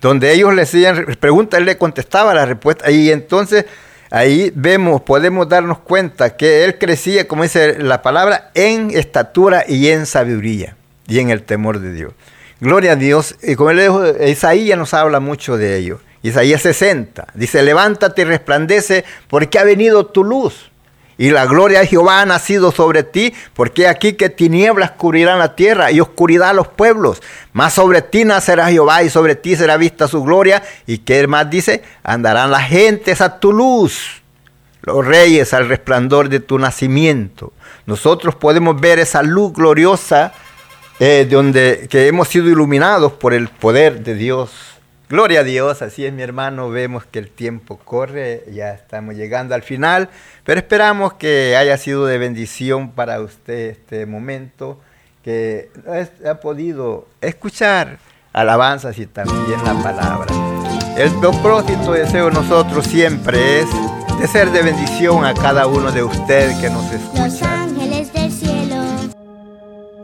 donde 0.01 0.31
ellos 0.31 0.53
le 0.53 0.63
hacían 0.63 1.05
preguntas, 1.19 1.59
él 1.59 1.65
le 1.65 1.77
contestaba 1.77 2.33
la 2.33 2.45
respuesta. 2.45 2.89
Y 2.91 3.11
entonces 3.11 3.65
ahí 4.09 4.51
vemos, 4.55 5.01
podemos 5.01 5.49
darnos 5.49 5.79
cuenta 5.79 6.35
que 6.35 6.63
él 6.63 6.77
crecía, 6.77 7.27
como 7.27 7.43
dice 7.43 7.81
la 7.81 8.01
palabra, 8.01 8.51
en 8.53 8.91
estatura 8.91 9.65
y 9.67 9.89
en 9.89 10.05
sabiduría 10.05 10.75
y 11.07 11.19
en 11.19 11.29
el 11.29 11.43
temor 11.43 11.79
de 11.79 11.93
Dios. 11.93 12.13
Gloria 12.59 12.93
a 12.93 12.95
Dios. 12.95 13.35
Y 13.41 13.55
como 13.55 13.71
él 13.71 13.79
dijo, 13.79 14.03
Isaías 14.25 14.77
nos 14.77 14.93
habla 14.93 15.19
mucho 15.19 15.57
de 15.57 15.77
ello. 15.77 15.99
Isaías 16.27 16.61
60 16.61 17.27
dice, 17.33 17.63
levántate 17.63 18.23
y 18.23 18.25
resplandece 18.25 19.05
porque 19.27 19.59
ha 19.59 19.63
venido 19.63 20.05
tu 20.05 20.23
luz 20.23 20.71
y 21.17 21.31
la 21.31 21.47
gloria 21.47 21.79
de 21.79 21.87
Jehová 21.87 22.21
ha 22.21 22.25
nacido 22.25 22.71
sobre 22.71 23.01
ti, 23.03 23.33
porque 23.55 23.87
aquí 23.87 24.13
que 24.13 24.29
tinieblas 24.29 24.91
cubrirán 24.91 25.39
la 25.39 25.55
tierra 25.55 25.91
y 25.91 25.99
oscuridad 25.99 26.53
los 26.53 26.67
pueblos. 26.67 27.23
Más 27.53 27.73
sobre 27.73 28.03
ti 28.03 28.23
nacerá 28.23 28.69
Jehová 28.69 29.01
y 29.01 29.09
sobre 29.09 29.35
ti 29.35 29.55
será 29.55 29.77
vista 29.77 30.07
su 30.07 30.23
gloria. 30.23 30.61
Y 30.85 30.99
que 30.99 31.25
más 31.25 31.49
dice, 31.49 31.83
andarán 32.03 32.51
las 32.51 32.67
gentes 32.67 33.21
a 33.21 33.39
tu 33.39 33.51
luz, 33.51 34.21
los 34.83 35.03
reyes 35.03 35.55
al 35.55 35.67
resplandor 35.67 36.29
de 36.29 36.39
tu 36.39 36.59
nacimiento. 36.59 37.51
Nosotros 37.87 38.35
podemos 38.35 38.79
ver 38.79 38.99
esa 38.99 39.23
luz 39.23 39.53
gloriosa 39.53 40.33
eh, 40.99 41.25
de 41.27 41.35
donde 41.35 41.87
que 41.89 42.07
hemos 42.07 42.27
sido 42.27 42.47
iluminados 42.47 43.13
por 43.13 43.33
el 43.33 43.47
poder 43.47 44.03
de 44.03 44.13
Dios. 44.13 44.76
Gloria 45.09 45.39
a 45.39 45.43
Dios, 45.43 45.81
así 45.81 46.05
es 46.05 46.11
mi 46.11 46.21
hermano, 46.21 46.69
vemos 46.69 47.05
que 47.05 47.19
el 47.19 47.29
tiempo 47.29 47.77
corre, 47.77 48.43
ya 48.51 48.71
estamos 48.73 49.15
llegando 49.15 49.55
al 49.55 49.63
final, 49.63 50.09
pero 50.43 50.59
esperamos 50.59 51.13
que 51.13 51.55
haya 51.55 51.77
sido 51.77 52.05
de 52.05 52.17
bendición 52.17 52.91
para 52.91 53.21
usted 53.21 53.69
este 53.69 54.05
momento, 54.05 54.81
que 55.23 55.69
ha 56.25 56.35
podido 56.35 57.07
escuchar 57.21 57.99
alabanzas 58.33 58.99
y 58.99 59.05
también 59.05 59.63
la 59.63 59.81
palabra. 59.81 60.27
El 60.97 61.11
propósito 61.21 61.93
deseo 61.93 62.29
nosotros 62.29 62.85
siempre 62.85 63.61
es 63.61 63.67
de 64.19 64.27
ser 64.27 64.51
de 64.51 64.61
bendición 64.61 65.23
a 65.23 65.33
cada 65.33 65.67
uno 65.67 65.89
de 65.89 66.03
ustedes 66.03 66.57
que 66.57 66.69
nos 66.69 66.91
escucha. 66.91 67.65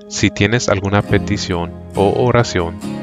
Si 0.08 0.30
tienes 0.30 0.70
alguna 0.70 1.01
petición 1.01 1.74
o 1.95 2.26
oración, 2.26 3.03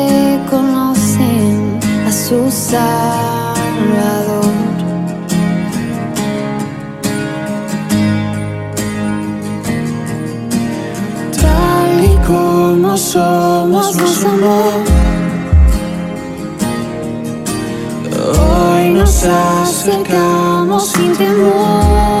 a 2.31 2.33
sus 2.33 2.53
Salvador. 2.53 4.45
Tal 11.41 12.05
y 12.05 12.15
como 12.25 12.97
somos, 12.97 13.95
nos 13.97 14.25
amor 14.25 14.83
Hoy 18.39 18.89
nos 18.91 19.25
acercamos 19.25 20.87
sin 20.87 21.13
temor. 21.17 22.20